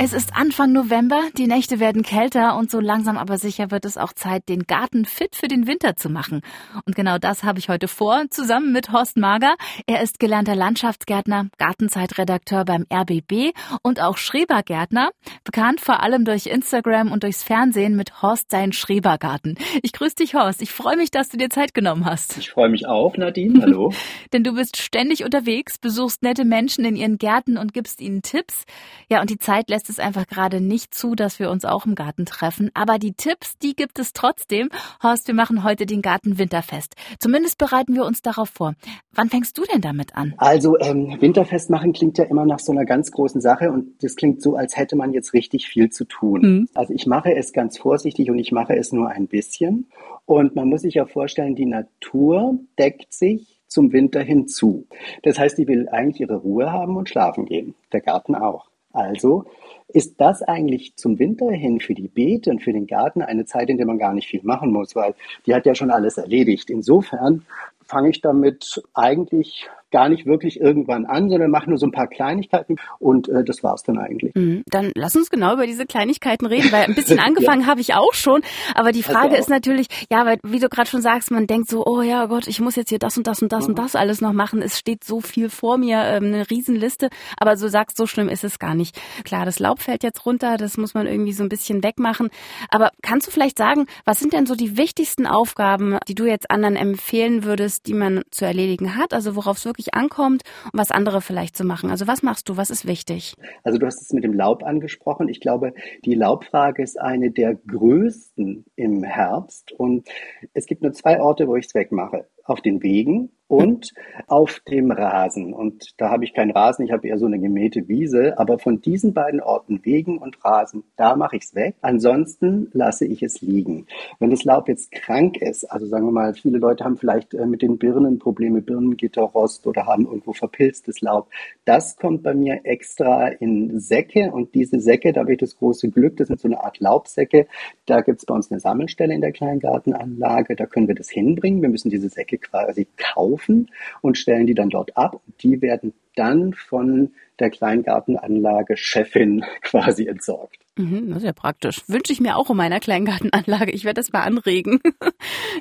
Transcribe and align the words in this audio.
Es 0.00 0.12
ist 0.12 0.36
Anfang 0.36 0.70
November, 0.70 1.22
die 1.36 1.48
Nächte 1.48 1.80
werden 1.80 2.04
kälter 2.04 2.56
und 2.56 2.70
so 2.70 2.78
langsam 2.78 3.18
aber 3.18 3.36
sicher 3.36 3.72
wird 3.72 3.84
es 3.84 3.98
auch 3.98 4.12
Zeit, 4.12 4.48
den 4.48 4.62
Garten 4.62 5.04
fit 5.04 5.34
für 5.34 5.48
den 5.48 5.66
Winter 5.66 5.96
zu 5.96 6.08
machen. 6.08 6.42
Und 6.86 6.94
genau 6.94 7.18
das 7.18 7.42
habe 7.42 7.58
ich 7.58 7.68
heute 7.68 7.88
vor, 7.88 8.22
zusammen 8.30 8.70
mit 8.72 8.92
Horst 8.92 9.16
Mager. 9.16 9.56
Er 9.88 10.00
ist 10.00 10.20
gelernter 10.20 10.54
Landschaftsgärtner, 10.54 11.48
Gartenzeitredakteur 11.58 12.64
beim 12.64 12.86
RBB 12.92 13.52
und 13.82 14.00
auch 14.00 14.18
Schrebergärtner, 14.18 15.10
bekannt 15.42 15.80
vor 15.80 16.00
allem 16.00 16.24
durch 16.24 16.46
Instagram 16.46 17.10
und 17.10 17.24
durchs 17.24 17.42
Fernsehen 17.42 17.96
mit 17.96 18.22
Horst 18.22 18.52
sein 18.52 18.72
Schrebergarten. 18.72 19.58
Ich 19.82 19.92
grüße 19.92 20.14
dich, 20.14 20.34
Horst. 20.34 20.62
Ich 20.62 20.70
freue 20.70 20.96
mich, 20.96 21.10
dass 21.10 21.28
du 21.28 21.38
dir 21.38 21.50
Zeit 21.50 21.74
genommen 21.74 22.04
hast. 22.04 22.38
Ich 22.38 22.50
freue 22.50 22.68
mich 22.68 22.86
auch, 22.86 23.16
Nadine. 23.16 23.62
Hallo. 23.62 23.92
Denn 24.32 24.44
du 24.44 24.54
bist 24.54 24.76
ständig 24.76 25.24
unterwegs, 25.24 25.76
besuchst 25.76 26.22
nette 26.22 26.44
Menschen 26.44 26.84
in 26.84 26.94
ihren 26.94 27.18
Gärten 27.18 27.58
und 27.58 27.74
gibst 27.74 28.00
ihnen 28.00 28.22
Tipps. 28.22 28.62
Ja, 29.10 29.20
und 29.20 29.30
die 29.30 29.38
Zeit 29.38 29.68
lässt 29.68 29.87
es 29.88 29.98
einfach 29.98 30.26
gerade 30.26 30.60
nicht 30.60 30.94
zu, 30.94 31.14
dass 31.14 31.38
wir 31.38 31.50
uns 31.50 31.64
auch 31.64 31.86
im 31.86 31.94
Garten 31.94 32.26
treffen. 32.26 32.70
Aber 32.74 32.98
die 32.98 33.12
Tipps, 33.12 33.58
die 33.58 33.74
gibt 33.74 33.98
es 33.98 34.12
trotzdem. 34.12 34.68
Horst, 35.02 35.28
wir 35.28 35.34
machen 35.34 35.64
heute 35.64 35.86
den 35.86 36.02
Garten 36.02 36.38
winterfest. 36.38 36.94
Zumindest 37.18 37.58
bereiten 37.58 37.94
wir 37.94 38.04
uns 38.04 38.22
darauf 38.22 38.48
vor. 38.48 38.74
Wann 39.12 39.28
fängst 39.28 39.56
du 39.58 39.62
denn 39.72 39.80
damit 39.80 40.16
an? 40.16 40.34
Also 40.38 40.78
ähm, 40.78 41.16
winterfest 41.20 41.70
machen 41.70 41.92
klingt 41.92 42.18
ja 42.18 42.24
immer 42.24 42.44
nach 42.44 42.58
so 42.58 42.72
einer 42.72 42.84
ganz 42.84 43.10
großen 43.10 43.40
Sache 43.40 43.70
und 43.70 44.02
das 44.02 44.16
klingt 44.16 44.42
so, 44.42 44.56
als 44.56 44.76
hätte 44.76 44.96
man 44.96 45.12
jetzt 45.12 45.32
richtig 45.32 45.68
viel 45.68 45.90
zu 45.90 46.04
tun. 46.04 46.40
Mhm. 46.40 46.68
Also 46.74 46.94
ich 46.94 47.06
mache 47.06 47.34
es 47.34 47.52
ganz 47.52 47.78
vorsichtig 47.78 48.30
und 48.30 48.38
ich 48.38 48.52
mache 48.52 48.76
es 48.76 48.92
nur 48.92 49.08
ein 49.08 49.26
bisschen. 49.26 49.88
Und 50.24 50.54
man 50.54 50.68
muss 50.68 50.82
sich 50.82 50.94
ja 50.94 51.06
vorstellen, 51.06 51.54
die 51.54 51.66
Natur 51.66 52.58
deckt 52.78 53.12
sich 53.14 53.58
zum 53.66 53.92
Winter 53.92 54.20
hinzu. 54.20 54.86
Das 55.22 55.38
heißt, 55.38 55.56
die 55.58 55.68
will 55.68 55.88
eigentlich 55.88 56.20
ihre 56.20 56.36
Ruhe 56.36 56.72
haben 56.72 56.96
und 56.96 57.08
schlafen 57.08 57.46
gehen. 57.46 57.74
Der 57.92 58.00
Garten 58.00 58.34
auch. 58.34 58.66
Also 58.92 59.44
ist 59.88 60.20
das 60.20 60.42
eigentlich 60.42 60.96
zum 60.96 61.18
Winter 61.18 61.50
hin 61.50 61.80
für 61.80 61.94
die 61.94 62.08
Beete 62.08 62.50
und 62.50 62.62
für 62.62 62.72
den 62.72 62.86
Garten 62.86 63.22
eine 63.22 63.46
Zeit, 63.46 63.70
in 63.70 63.78
der 63.78 63.86
man 63.86 63.98
gar 63.98 64.12
nicht 64.12 64.28
viel 64.28 64.42
machen 64.42 64.70
muss, 64.70 64.94
weil 64.94 65.14
die 65.46 65.54
hat 65.54 65.66
ja 65.66 65.74
schon 65.74 65.90
alles 65.90 66.18
erledigt. 66.18 66.68
Insofern 66.70 67.46
fange 67.86 68.10
ich 68.10 68.20
damit 68.20 68.82
eigentlich 68.92 69.68
gar 69.90 70.08
nicht 70.08 70.26
wirklich 70.26 70.60
irgendwann 70.60 71.06
an, 71.06 71.28
sondern 71.28 71.50
mache 71.50 71.68
nur 71.68 71.78
so 71.78 71.86
ein 71.86 71.92
paar 71.92 72.06
Kleinigkeiten 72.06 72.76
und 72.98 73.28
äh, 73.28 73.44
das 73.44 73.62
war's 73.62 73.82
dann 73.82 73.98
eigentlich. 73.98 74.34
Mhm. 74.34 74.62
Dann 74.66 74.92
lass 74.94 75.16
uns 75.16 75.30
genau 75.30 75.54
über 75.54 75.66
diese 75.66 75.86
Kleinigkeiten 75.86 76.46
reden, 76.46 76.70
weil 76.72 76.84
ein 76.84 76.94
bisschen 76.94 77.18
angefangen 77.28 77.62
ja. 77.62 77.66
habe 77.68 77.80
ich 77.80 77.94
auch 77.94 78.14
schon, 78.14 78.42
aber 78.74 78.92
die 78.92 79.02
Frage 79.02 79.36
ist 79.36 79.48
natürlich, 79.48 79.86
ja, 80.10 80.26
weil 80.26 80.38
wie 80.42 80.58
du 80.58 80.68
gerade 80.68 80.88
schon 80.88 81.02
sagst, 81.02 81.30
man 81.30 81.46
denkt 81.46 81.68
so, 81.68 81.84
oh 81.86 82.02
ja 82.02 82.26
Gott, 82.26 82.46
ich 82.46 82.60
muss 82.60 82.76
jetzt 82.76 82.90
hier 82.90 82.98
das 82.98 83.16
und 83.16 83.26
das 83.26 83.42
und 83.42 83.52
das 83.52 83.64
mhm. 83.64 83.70
und 83.70 83.78
das 83.78 83.96
alles 83.96 84.20
noch 84.20 84.32
machen. 84.32 84.62
Es 84.62 84.78
steht 84.78 85.04
so 85.04 85.20
viel 85.20 85.48
vor 85.48 85.78
mir, 85.78 85.98
ähm, 86.04 86.24
eine 86.24 86.50
Riesenliste, 86.50 87.08
aber 87.38 87.56
so 87.56 87.68
sagst, 87.68 87.96
so 87.96 88.06
schlimm 88.06 88.28
ist 88.28 88.44
es 88.44 88.58
gar 88.58 88.74
nicht. 88.74 89.00
Klar, 89.24 89.44
das 89.44 89.58
Laub 89.58 89.80
fällt 89.80 90.02
jetzt 90.02 90.26
runter, 90.26 90.56
das 90.56 90.76
muss 90.76 90.94
man 90.94 91.06
irgendwie 91.06 91.32
so 91.32 91.42
ein 91.42 91.48
bisschen 91.48 91.82
wegmachen. 91.82 92.28
Aber 92.70 92.90
kannst 93.02 93.26
du 93.26 93.30
vielleicht 93.30 93.58
sagen, 93.58 93.86
was 94.04 94.20
sind 94.20 94.32
denn 94.32 94.46
so 94.46 94.54
die 94.54 94.76
wichtigsten 94.76 95.26
Aufgaben, 95.26 95.98
die 96.08 96.14
du 96.14 96.26
jetzt 96.26 96.50
anderen 96.50 96.76
empfehlen 96.76 97.44
würdest, 97.44 97.86
die 97.86 97.94
man 97.94 98.22
zu 98.30 98.44
erledigen 98.44 98.96
hat? 98.96 99.14
Also 99.14 99.36
worauf 99.36 99.56
es 99.58 99.64
wirklich 99.64 99.77
wirklich 99.78 99.94
ankommt 99.94 100.42
und 100.64 100.78
was 100.78 100.90
andere 100.90 101.20
vielleicht 101.20 101.56
zu 101.56 101.64
machen. 101.64 101.90
Also 101.90 102.06
was 102.06 102.22
machst 102.22 102.48
du? 102.48 102.56
Was 102.56 102.70
ist 102.70 102.86
wichtig? 102.86 103.34
Also 103.62 103.78
du 103.78 103.86
hast 103.86 104.02
es 104.02 104.12
mit 104.12 104.24
dem 104.24 104.34
Laub 104.34 104.64
angesprochen. 104.64 105.28
Ich 105.28 105.40
glaube, 105.40 105.72
die 106.04 106.14
Laubfrage 106.14 106.82
ist 106.82 107.00
eine 107.00 107.30
der 107.30 107.54
größten 107.54 108.64
im 108.76 109.02
Herbst 109.04 109.72
und 109.72 110.08
es 110.52 110.66
gibt 110.66 110.82
nur 110.82 110.92
zwei 110.92 111.20
Orte, 111.20 111.46
wo 111.46 111.56
ich 111.56 111.66
es 111.66 111.74
wegmache. 111.74 112.26
Auf 112.44 112.60
den 112.60 112.82
Wegen 112.82 113.30
und 113.48 113.94
auf 114.26 114.60
dem 114.68 114.90
Rasen. 114.90 115.54
Und 115.54 115.94
da 115.96 116.10
habe 116.10 116.24
ich 116.24 116.34
keinen 116.34 116.50
Rasen, 116.50 116.84
ich 116.84 116.92
habe 116.92 117.08
eher 117.08 117.18
so 117.18 117.26
eine 117.26 117.38
gemähte 117.38 117.88
Wiese. 117.88 118.38
Aber 118.38 118.58
von 118.58 118.80
diesen 118.80 119.14
beiden 119.14 119.40
Orten, 119.40 119.80
Wegen 119.84 120.18
und 120.18 120.44
Rasen, 120.44 120.84
da 120.96 121.16
mache 121.16 121.36
ich 121.36 121.44
es 121.44 121.54
weg. 121.54 121.74
Ansonsten 121.80 122.68
lasse 122.72 123.06
ich 123.06 123.22
es 123.22 123.40
liegen. 123.40 123.86
Wenn 124.20 124.30
das 124.30 124.44
Laub 124.44 124.68
jetzt 124.68 124.92
krank 124.92 125.38
ist, 125.38 125.64
also 125.64 125.86
sagen 125.86 126.06
wir 126.06 126.12
mal, 126.12 126.34
viele 126.34 126.58
Leute 126.58 126.84
haben 126.84 126.98
vielleicht 126.98 127.32
äh, 127.34 127.46
mit 127.46 127.62
den 127.62 127.78
Birnen 127.78 128.18
Probleme, 128.18 128.60
Birnengitterrost 128.60 129.66
oder 129.66 129.86
haben 129.86 130.04
irgendwo 130.04 130.34
verpilztes 130.34 131.00
Laub. 131.00 131.28
Das 131.64 131.96
kommt 131.96 132.22
bei 132.22 132.34
mir 132.34 132.60
extra 132.64 133.28
in 133.28 133.80
Säcke 133.80 134.30
und 134.30 134.54
diese 134.54 134.78
Säcke, 134.78 135.12
da 135.12 135.22
habe 135.22 135.32
ich 135.32 135.38
das 135.38 135.56
große 135.56 135.88
Glück, 135.88 136.18
das 136.18 136.28
sind 136.28 136.40
so 136.40 136.48
eine 136.48 136.62
Art 136.62 136.80
Laubsäcke. 136.80 137.46
Da 137.86 138.02
gibt 138.02 138.18
es 138.18 138.26
bei 138.26 138.34
uns 138.34 138.50
eine 138.50 138.60
Sammelstelle 138.60 139.14
in 139.14 139.22
der 139.22 139.32
Kleingartenanlage, 139.32 140.54
da 140.54 140.66
können 140.66 140.88
wir 140.88 140.94
das 140.94 141.08
hinbringen. 141.08 141.62
Wir 141.62 141.70
müssen 141.70 141.88
diese 141.88 142.10
Säcke 142.10 142.36
quasi 142.36 142.86
kaufen 142.96 143.37
kaufen 143.38 143.70
und 144.00 144.18
stellen 144.18 144.46
die 144.46 144.54
dann 144.54 144.70
dort 144.70 144.96
ab. 144.96 145.20
Die 145.40 145.60
werden 145.62 145.94
dann 146.18 146.52
von 146.54 147.12
der 147.38 147.50
Kleingartenanlage 147.50 148.76
Chefin 148.76 149.44
quasi 149.62 150.06
entsorgt. 150.06 150.58
Mhm, 150.78 151.08
das 151.08 151.18
ist 151.18 151.24
ja 151.24 151.32
praktisch. 151.32 151.82
Wünsche 151.88 152.12
ich 152.12 152.20
mir 152.20 152.36
auch 152.36 152.50
in 152.50 152.56
meiner 152.56 152.78
Kleingartenanlage. 152.78 153.72
Ich 153.72 153.84
werde 153.84 153.98
das 154.00 154.12
mal 154.12 154.22
anregen. 154.22 154.80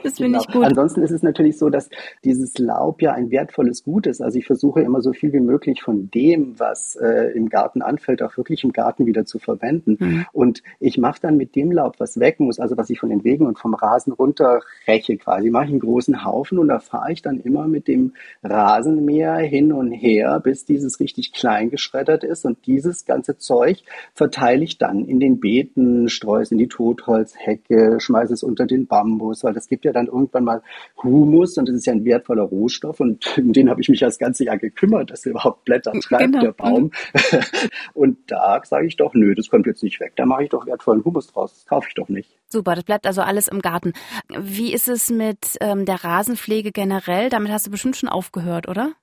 Das 0.03 0.17
finde 0.17 0.37
genau. 0.37 0.41
ich 0.41 0.53
gut. 0.53 0.63
Ansonsten 0.63 1.01
ist 1.01 1.11
es 1.11 1.23
natürlich 1.23 1.57
so, 1.57 1.69
dass 1.69 1.89
dieses 2.23 2.57
Laub 2.59 3.01
ja 3.01 3.13
ein 3.13 3.31
wertvolles 3.31 3.83
Gut 3.83 4.05
ist. 4.05 4.21
Also 4.21 4.37
ich 4.37 4.45
versuche 4.45 4.81
immer 4.81 5.01
so 5.01 5.11
viel 5.11 5.33
wie 5.33 5.39
möglich 5.39 5.81
von 5.81 6.11
dem, 6.11 6.59
was 6.59 6.95
äh, 6.95 7.31
im 7.35 7.49
Garten 7.49 7.81
anfällt, 7.81 8.21
auch 8.21 8.37
wirklich 8.37 8.63
im 8.63 8.71
Garten 8.71 9.05
wieder 9.05 9.25
zu 9.25 9.39
verwenden. 9.39 9.97
Mhm. 9.99 10.25
Und 10.33 10.61
ich 10.79 10.97
mache 10.97 11.19
dann 11.21 11.37
mit 11.37 11.55
dem 11.55 11.71
Laub, 11.71 11.99
was 11.99 12.19
weg 12.19 12.39
muss, 12.39 12.59
also 12.59 12.77
was 12.77 12.89
ich 12.89 12.99
von 12.99 13.09
den 13.09 13.23
Wegen 13.23 13.47
und 13.47 13.57
vom 13.57 13.73
Rasen 13.73 14.13
runterreche 14.13 15.17
quasi, 15.17 15.49
mache 15.49 15.65
ich 15.65 15.71
einen 15.71 15.79
großen 15.79 16.23
Haufen 16.23 16.59
und 16.59 16.67
da 16.67 16.79
fahre 16.79 17.11
ich 17.11 17.21
dann 17.23 17.39
immer 17.39 17.67
mit 17.67 17.87
dem 17.87 18.13
Rasenmäher 18.43 19.37
hin 19.37 19.71
und 19.71 19.91
her, 19.91 20.39
bis 20.47 20.63
dieses 20.63 21.01
richtig 21.01 21.33
klein 21.33 21.69
geschreddert 21.69 22.23
ist. 22.23 22.45
Und 22.45 22.65
dieses 22.67 23.03
ganze 23.03 23.37
Zeug 23.37 23.83
verteile 24.13 24.63
ich 24.63 24.77
dann 24.77 25.03
in 25.03 25.19
den 25.19 25.41
Beeten, 25.41 26.07
streue 26.07 26.41
es 26.41 26.53
in 26.53 26.57
die 26.57 26.69
Totholzhecke, 26.69 27.99
schmeiße 27.99 28.33
es 28.33 28.43
unter 28.43 28.65
den 28.65 28.87
Bambus, 28.87 29.43
weil 29.43 29.51
das 29.51 29.67
gibt 29.67 29.83
ja 29.83 29.91
dann 29.91 30.07
irgendwann 30.07 30.45
mal 30.45 30.61
Humus 31.03 31.57
und 31.57 31.67
das 31.67 31.75
ist 31.75 31.85
ja 31.85 31.91
ein 31.91 32.05
wertvoller 32.05 32.43
Rohstoff 32.43 33.01
und 33.01 33.25
um 33.37 33.51
den 33.51 33.69
habe 33.69 33.81
ich 33.81 33.89
mich 33.89 33.99
das 33.99 34.19
ganze 34.19 34.45
Jahr 34.45 34.57
gekümmert, 34.57 35.11
dass 35.11 35.25
er 35.25 35.31
überhaupt 35.31 35.65
Blätter 35.65 35.91
treibt, 35.91 36.23
genau. 36.23 36.39
der 36.39 36.53
Baum. 36.53 36.83
Mhm. 36.83 36.91
und 37.93 38.17
da 38.27 38.61
sage 38.63 38.87
ich 38.87 38.95
doch, 38.95 39.13
nö, 39.13 39.35
das 39.35 39.49
kommt 39.49 39.65
jetzt 39.65 39.83
nicht 39.83 39.99
weg, 39.99 40.13
da 40.15 40.25
mache 40.25 40.45
ich 40.45 40.49
doch 40.49 40.65
wertvollen 40.65 41.03
Humus 41.03 41.27
draus, 41.27 41.55
das 41.55 41.65
kaufe 41.65 41.89
ich 41.89 41.93
doch 41.93 42.07
nicht. 42.07 42.29
Super, 42.47 42.75
das 42.75 42.85
bleibt 42.85 43.05
also 43.05 43.21
alles 43.21 43.49
im 43.49 43.61
Garten. 43.61 43.91
Wie 44.29 44.71
ist 44.73 44.87
es 44.87 45.09
mit 45.09 45.57
ähm, 45.59 45.83
der 45.83 46.05
Rasenpflege 46.05 46.71
generell? 46.71 47.29
Damit 47.29 47.51
hast 47.51 47.67
du 47.67 47.71
bestimmt 47.71 47.97
schon 47.97 48.07
aufgehört, 48.07 48.69
oder? 48.69 48.93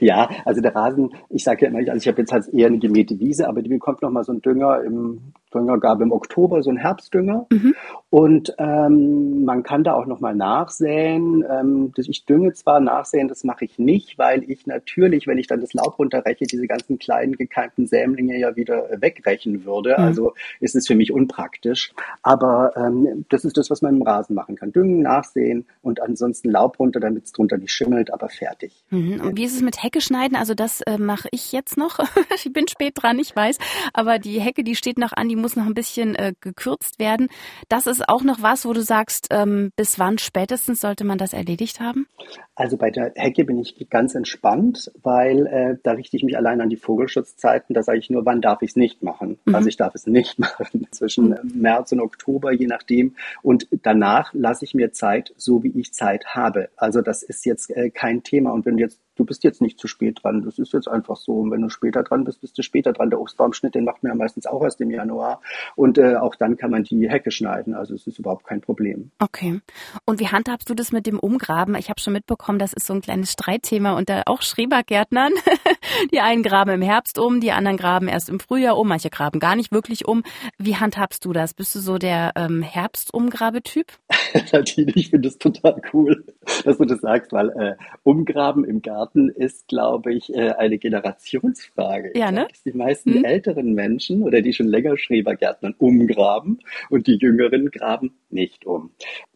Ja, 0.00 0.28
also 0.44 0.60
der 0.60 0.74
Rasen, 0.74 1.10
ich 1.28 1.44
sage 1.44 1.62
ja 1.62 1.68
immer, 1.68 1.78
also 1.78 1.96
ich 1.96 2.08
habe 2.08 2.22
jetzt 2.22 2.32
halt 2.32 2.48
eher 2.48 2.68
eine 2.68 2.78
gemähte 2.78 3.18
Wiese, 3.18 3.48
aber 3.48 3.62
die 3.62 3.68
bekommt 3.68 4.02
noch 4.02 4.10
mal 4.10 4.24
so 4.24 4.32
ein 4.32 4.40
Dünger 4.40 4.82
im 4.82 5.34
Dünger 5.54 5.78
gab 5.78 6.00
im 6.00 6.12
Oktober 6.12 6.62
so 6.62 6.70
ein 6.70 6.76
Herbstdünger. 6.76 7.46
Mhm. 7.50 7.74
Und 8.10 8.54
ähm, 8.58 9.44
man 9.44 9.62
kann 9.62 9.84
da 9.84 9.94
auch 9.94 10.06
nochmal 10.06 10.34
nachsäen. 10.34 11.44
Ähm, 11.50 11.92
ich 11.96 12.24
dünge 12.24 12.52
zwar, 12.52 12.80
nachsäen, 12.80 13.28
das 13.28 13.44
mache 13.44 13.64
ich 13.64 13.78
nicht, 13.78 14.18
weil 14.18 14.48
ich 14.48 14.66
natürlich, 14.66 15.26
wenn 15.26 15.38
ich 15.38 15.46
dann 15.46 15.60
das 15.60 15.72
Laub 15.72 15.98
runterreche, 15.98 16.44
diese 16.44 16.66
ganzen 16.66 16.98
kleinen 16.98 17.32
gekeimten 17.32 17.86
Sämlinge 17.86 18.38
ja 18.38 18.56
wieder 18.56 18.88
wegrechen 19.00 19.64
würde. 19.64 19.96
Mhm. 19.98 20.04
Also 20.04 20.34
ist 20.60 20.76
es 20.76 20.86
für 20.86 20.94
mich 20.94 21.12
unpraktisch. 21.12 21.92
Aber 22.22 22.72
ähm, 22.76 23.24
das 23.30 23.44
ist 23.44 23.56
das, 23.56 23.70
was 23.70 23.82
man 23.82 23.96
im 23.96 24.02
Rasen 24.02 24.34
machen 24.34 24.56
kann. 24.56 24.72
Düngen, 24.72 25.02
nachsehen 25.02 25.66
und 25.82 26.00
ansonsten 26.00 26.50
Laub 26.50 26.78
runter, 26.78 27.00
damit 27.00 27.24
es 27.24 27.32
drunter 27.32 27.58
nicht 27.58 27.72
schimmelt, 27.72 28.12
aber 28.12 28.28
fertig. 28.28 28.84
Mhm. 28.90 29.20
Und 29.20 29.36
wie 29.36 29.44
ist 29.44 29.56
es 29.56 29.62
mit 29.62 29.82
Hecke 29.82 30.00
schneiden? 30.00 30.36
Also 30.36 30.54
das 30.54 30.82
äh, 30.82 30.98
mache 30.98 31.28
ich 31.32 31.52
jetzt 31.52 31.76
noch. 31.76 31.98
ich 32.34 32.52
bin 32.52 32.68
spät 32.68 32.92
dran, 32.96 33.18
ich 33.18 33.34
weiß. 33.34 33.58
Aber 33.92 34.18
die 34.18 34.40
Hecke, 34.40 34.64
die 34.64 34.76
steht 34.76 34.98
noch 34.98 35.12
an, 35.12 35.28
die 35.28 35.36
muss 35.44 35.56
noch 35.56 35.66
ein 35.66 35.74
bisschen 35.74 36.14
äh, 36.14 36.32
gekürzt 36.40 36.98
werden. 36.98 37.28
Das 37.68 37.86
ist 37.86 38.08
auch 38.08 38.24
noch 38.24 38.40
was, 38.40 38.64
wo 38.64 38.72
du 38.72 38.80
sagst, 38.80 39.28
ähm, 39.30 39.72
bis 39.76 39.98
wann 39.98 40.16
spätestens 40.16 40.80
sollte 40.80 41.04
man 41.04 41.18
das 41.18 41.34
erledigt 41.34 41.80
haben? 41.80 42.06
Also 42.54 42.78
bei 42.78 42.90
der 42.90 43.12
Hecke 43.14 43.44
bin 43.44 43.58
ich 43.58 43.86
ganz 43.90 44.14
entspannt, 44.14 44.90
weil 45.02 45.46
äh, 45.46 45.76
da 45.82 45.92
richte 45.92 46.16
ich 46.16 46.22
mich 46.22 46.38
allein 46.38 46.62
an 46.62 46.70
die 46.70 46.76
Vogelschutzzeiten. 46.76 47.74
Da 47.74 47.82
sage 47.82 47.98
ich 47.98 48.08
nur, 48.08 48.24
wann 48.24 48.40
darf 48.40 48.62
ich 48.62 48.70
es 48.70 48.76
nicht 48.76 49.02
machen. 49.02 49.38
Mhm. 49.44 49.54
Also 49.54 49.68
ich 49.68 49.76
darf 49.76 49.94
es 49.94 50.06
nicht 50.06 50.38
machen 50.38 50.86
zwischen 50.90 51.30
mhm. 51.30 51.60
März 51.60 51.92
und 51.92 52.00
Oktober, 52.00 52.50
je 52.52 52.66
nachdem. 52.66 53.14
Und 53.42 53.68
danach 53.82 54.32
lasse 54.32 54.64
ich 54.64 54.72
mir 54.72 54.92
Zeit, 54.92 55.34
so 55.36 55.62
wie 55.62 55.78
ich 55.78 55.92
Zeit 55.92 56.24
habe. 56.28 56.70
Also 56.76 57.02
das 57.02 57.22
ist 57.22 57.44
jetzt 57.44 57.70
äh, 57.70 57.90
kein 57.90 58.22
Thema. 58.22 58.52
Und 58.52 58.64
wenn 58.64 58.78
du 58.78 58.82
jetzt 58.82 59.00
du 59.16 59.24
bist 59.24 59.44
jetzt 59.44 59.60
nicht 59.60 59.78
zu 59.78 59.88
spät 59.88 60.20
dran. 60.22 60.42
Das 60.42 60.58
ist 60.58 60.72
jetzt 60.72 60.88
einfach 60.88 61.16
so. 61.16 61.34
Und 61.34 61.50
wenn 61.50 61.62
du 61.62 61.68
später 61.68 62.02
dran 62.02 62.24
bist, 62.24 62.40
bist 62.40 62.58
du 62.58 62.62
später 62.62 62.92
dran. 62.92 63.10
Der 63.10 63.20
Obstbaumschnitt, 63.20 63.74
den 63.74 63.84
macht 63.84 64.02
man 64.02 64.12
ja 64.12 64.16
meistens 64.16 64.46
auch 64.46 64.62
erst 64.62 64.80
im 64.80 64.90
Januar. 64.90 65.40
Und 65.76 65.98
äh, 65.98 66.16
auch 66.16 66.34
dann 66.34 66.56
kann 66.56 66.70
man 66.70 66.84
die 66.84 67.08
Hecke 67.08 67.30
schneiden. 67.30 67.74
Also 67.74 67.94
es 67.94 68.06
ist 68.06 68.18
überhaupt 68.18 68.46
kein 68.46 68.60
Problem. 68.60 69.10
Okay. 69.18 69.60
Und 70.04 70.20
wie 70.20 70.28
handhabst 70.28 70.68
du 70.68 70.74
das 70.74 70.92
mit 70.92 71.06
dem 71.06 71.18
Umgraben? 71.18 71.74
Ich 71.76 71.90
habe 71.90 72.00
schon 72.00 72.12
mitbekommen, 72.12 72.58
das 72.58 72.72
ist 72.72 72.86
so 72.86 72.94
ein 72.94 73.00
kleines 73.00 73.32
Streitthema 73.32 73.96
unter 73.96 74.22
auch 74.26 74.42
Schrebergärtnern. 74.42 75.32
die 76.12 76.20
einen 76.20 76.42
graben 76.42 76.70
im 76.70 76.82
Herbst 76.82 77.18
um, 77.18 77.40
die 77.40 77.52
anderen 77.52 77.76
graben 77.76 78.08
erst 78.08 78.28
im 78.28 78.40
Frühjahr 78.40 78.76
um, 78.76 78.88
manche 78.88 79.10
graben 79.10 79.40
gar 79.40 79.56
nicht 79.56 79.72
wirklich 79.72 80.06
um. 80.06 80.22
Wie 80.58 80.76
handhabst 80.76 81.24
du 81.24 81.32
das? 81.32 81.54
Bist 81.54 81.74
du 81.74 81.78
so 81.78 81.98
der 81.98 82.32
ähm, 82.36 82.62
Herbstumgrabetyp? 82.62 83.86
Nadine, 84.52 84.92
ich 84.94 85.10
finde 85.10 85.28
es 85.28 85.38
total 85.38 85.80
cool, 85.92 86.24
dass 86.64 86.78
du 86.78 86.84
das 86.84 87.00
sagst, 87.00 87.32
weil 87.32 87.50
äh, 87.50 87.76
Umgraben 88.02 88.64
im 88.64 88.82
Garten 88.82 89.03
ist, 89.28 89.68
glaube 89.68 90.14
ich, 90.14 90.34
äh, 90.34 90.50
eine 90.52 90.78
Generationsfrage. 90.78 92.12
Ja, 92.16 92.30
ne? 92.30 92.48
Die 92.64 92.72
meisten 92.72 93.14
hm. 93.14 93.24
älteren 93.24 93.74
Menschen 93.74 94.22
oder 94.22 94.42
die 94.42 94.52
schon 94.52 94.66
länger 94.66 94.96
Schrebergärtnern 94.96 95.74
umgraben 95.78 96.60
und 96.90 97.06
die 97.06 97.16
jüngeren 97.16 97.70
graben 97.70 98.14
nicht 98.30 98.66
um. 98.66 98.90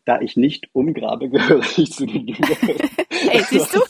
Da 0.05 0.21
ich 0.21 0.37
nicht 0.37 0.69
umgrabe, 0.73 1.29
gehöre 1.31 1.65
ich 1.77 1.93
zu 1.93 2.07
den 2.07 2.29
Jüngeren. 2.29 2.89
hey, 3.11 3.43
siehst 3.49 3.75
du? 3.75 3.81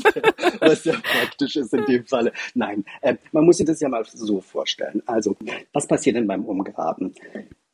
Was 0.61 0.85
ja 0.85 0.95
praktisch 0.95 1.57
ist 1.57 1.73
in 1.75 1.85
dem 1.87 2.05
Falle. 2.05 2.33
Nein, 2.55 2.85
äh, 3.03 3.17
man 3.33 3.45
muss 3.45 3.59
sich 3.59 3.67
das 3.67 3.81
ja 3.81 3.89
mal 3.89 4.05
so 4.05 4.41
vorstellen. 4.41 5.03
Also, 5.07 5.37
was 5.73 5.87
passiert 5.87 6.17
denn 6.17 6.27
beim 6.27 6.45
Umgraben? 6.45 7.15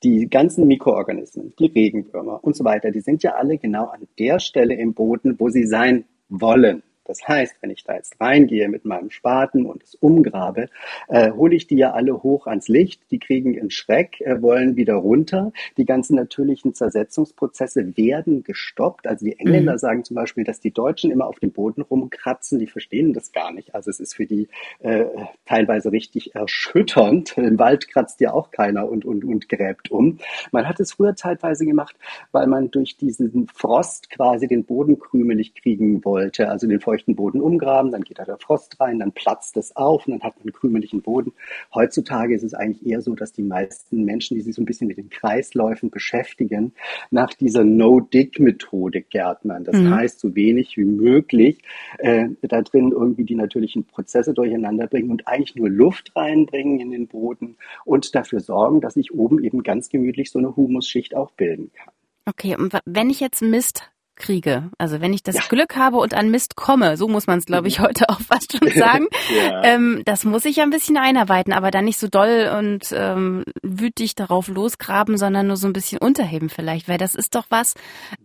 die 0.03 0.29
ganzen 0.29 0.67
Mikroorganismen, 0.67 1.55
die 1.59 1.67
Regenwürmer 1.67 2.45
und 2.45 2.55
so 2.55 2.63
weiter, 2.63 2.91
die 2.91 3.01
sind 3.01 3.23
ja 3.23 3.37
alle 3.37 3.57
genau 3.57 3.87
an 3.87 4.07
der 4.19 4.39
Stelle 4.39 4.75
im 4.75 4.93
Boden, 4.93 5.37
wo 5.39 5.49
sie 5.49 5.67
sein 5.67 6.05
wollen. 6.29 6.83
Das 7.05 7.27
heißt, 7.27 7.57
wenn 7.61 7.71
ich 7.71 7.85
da 7.85 7.95
jetzt 7.95 8.21
reingehe 8.21 8.69
mit 8.69 8.85
meinem 8.85 9.11
Spaten 9.11 9.67
und 9.67 9.83
es 9.83 9.95
umgrabe, 9.95 10.69
äh, 11.09 11.33
hole 11.33 11.55
ich 11.55 11.67
die 11.67 11.77
ja 11.77 11.93
alle 11.93 12.23
hoch 12.23 12.47
ans 12.47 12.69
Licht. 12.69 13.03
Die 13.11 13.19
kriegen 13.19 13.59
einen 13.59 13.71
Schreck, 13.71 14.21
äh, 14.21 14.41
wollen 14.41 14.77
wieder 14.77 14.95
runter. 14.95 15.53
Die 15.77 15.85
ganzen 15.85 16.17
natürlichen 16.17 16.75
Zersetzungsprozesse 16.75 17.97
werden 17.97 18.43
gestoppt. 18.43 19.07
Also 19.07 19.27
die 19.27 19.39
Engländer 19.39 19.75
mhm. 19.75 19.79
sagen 19.79 20.05
zum 20.05 20.15
Beispiel, 20.15 20.45
dass 20.45 20.61
die 20.61 20.71
Deutschen 20.71 21.11
immer 21.11 21.27
auf 21.27 21.39
dem 21.39 21.53
Boden 21.53 21.83
rumkratzen. 21.83 22.59
Die 22.59 22.67
verstehen 22.67 23.13
das 23.13 23.33
gar 23.33 23.53
nicht. 23.53 23.75
Also 23.75 23.91
es 23.91 24.01
ist 24.01 24.15
für 24.15 24.27
die 24.27 24.49
äh, 24.81 25.05
teilweise 25.47 25.93
richtig 25.93 26.35
erschütternd. 26.35 27.37
Im 27.37 27.59
Wald 27.59 27.89
kratzt 27.89 28.21
ja 28.21 28.33
auch 28.33 28.51
keiner 28.51 28.89
und, 28.89 29.05
und, 29.05 29.25
und 29.25 29.49
gräbt 29.49 29.91
um. 29.91 30.19
Man 30.53 30.69
hat 30.69 30.81
es 30.81 30.93
früher 30.93 31.17
zeitweise 31.17 31.67
gemacht, 31.67 31.97
weil 32.33 32.47
man 32.47 32.71
durch 32.71 32.97
diesen 32.97 33.49
Frost 33.49 34.11
quasi 34.11 34.49
den 34.49 34.65
Boden 34.65 34.99
krümelig 34.99 35.55
kriegen 35.55 36.05
wollte. 36.05 36.49
Also 36.49 36.67
den 36.67 36.81
feuchten 36.95 37.17
Boden 37.17 37.41
umgraben, 37.41 37.91
dann 37.91 38.03
geht 38.03 38.21
da 38.21 38.25
der 38.25 38.39
Frost 38.39 38.79
rein, 38.81 39.01
dann 39.01 39.11
platzt 39.11 39.57
es 39.57 39.75
auf 39.75 40.07
und 40.07 40.13
dann 40.13 40.23
hat 40.23 40.37
man 40.37 40.43
einen 40.43 40.53
krümeligen 40.53 41.03
Boden. 41.03 41.33
Heutzutage 41.75 42.35
ist 42.35 42.45
es 42.45 42.55
eigentlich 42.55 42.87
eher 42.87 43.01
so, 43.01 43.17
dass 43.17 43.33
die 43.33 43.43
meisten 43.43 44.05
Menschen, 44.05 44.37
die 44.37 44.43
sich 44.43 44.55
so 44.55 44.63
ein 44.63 44.65
bisschen 44.65 44.87
mit 44.87 44.97
den 44.97 45.11
Kreisläufen 45.11 45.91
beschäftigen, 45.91 46.73
nach 47.11 47.35
dieser 47.35 47.65
No-Dig-Methode 47.65 49.03
gärtnern. 49.03 49.65
Das 49.65 49.77
mhm. 49.77 49.93
heißt, 49.93 50.21
so 50.21 50.37
wenig 50.37 50.77
wie 50.77 50.85
möglich 50.85 51.63
äh, 51.99 52.29
da 52.43 52.63
drin 52.63 52.93
irgendwie 52.93 53.25
die 53.25 53.35
natürlichen 53.35 53.85
Prozesse 53.85 54.33
durcheinander 54.33 54.87
bringen 54.87 55.11
und 55.11 55.27
eigentlich 55.27 55.57
nur 55.57 55.69
Luft 55.69 56.13
reinbringen 56.15 56.79
in 56.79 56.93
den 56.93 57.09
Boden 57.09 57.57
und 57.85 58.15
dafür 58.15 58.39
sorgen, 58.39 58.81
dass 58.81 58.95
sich 58.95 59.13
oben 59.13 59.43
eben 59.43 59.65
ganz 59.65 59.89
gemütlich 59.89 60.31
so 60.31 60.39
eine 60.39 60.55
Humusschicht 60.55 61.17
auch 61.17 61.33
bilden 61.33 61.73
kann. 61.73 61.93
Okay, 62.27 62.57
und 62.57 62.79
wenn 62.87 63.11
ich 63.11 63.21
jetzt 63.21 63.43
Mist 63.43 63.91
kriege. 64.17 64.71
Also 64.79 65.01
wenn 65.01 65.13
ich 65.13 65.23
das 65.23 65.37
ja. 65.37 65.43
Glück 65.49 65.77
habe 65.77 65.97
und 65.99 66.15
an 66.15 66.31
Mist 66.31 66.57
komme, 66.57 66.97
so 66.97 67.09
muss 67.09 67.27
man 67.27 67.39
es, 67.39 67.47
glaube 67.47 67.69
ich, 67.69 67.79
mhm. 67.79 67.85
heute 67.85 68.09
auch 68.09 68.21
fast 68.21 68.57
schon 68.57 68.69
sagen. 68.75 69.07
ja. 69.35 69.65
ähm, 69.65 70.03
das 70.05 70.25
muss 70.25 70.45
ich 70.45 70.57
ja 70.57 70.63
ein 70.65 70.71
bisschen 70.71 70.97
einarbeiten, 70.97 71.53
aber 71.53 71.71
dann 71.71 71.85
nicht 71.85 71.99
so 71.99 72.09
doll 72.09 72.51
und 72.57 72.93
ähm, 72.93 73.45
wütig 73.63 74.15
darauf 74.15 74.49
losgraben, 74.49 75.17
sondern 75.17 75.47
nur 75.47 75.57
so 75.57 75.67
ein 75.67 75.73
bisschen 75.73 75.99
unterheben 75.99 76.49
vielleicht, 76.49 76.89
weil 76.89 76.99
das 76.99 77.15
ist 77.15 77.35
doch 77.35 77.47
was, 77.51 77.75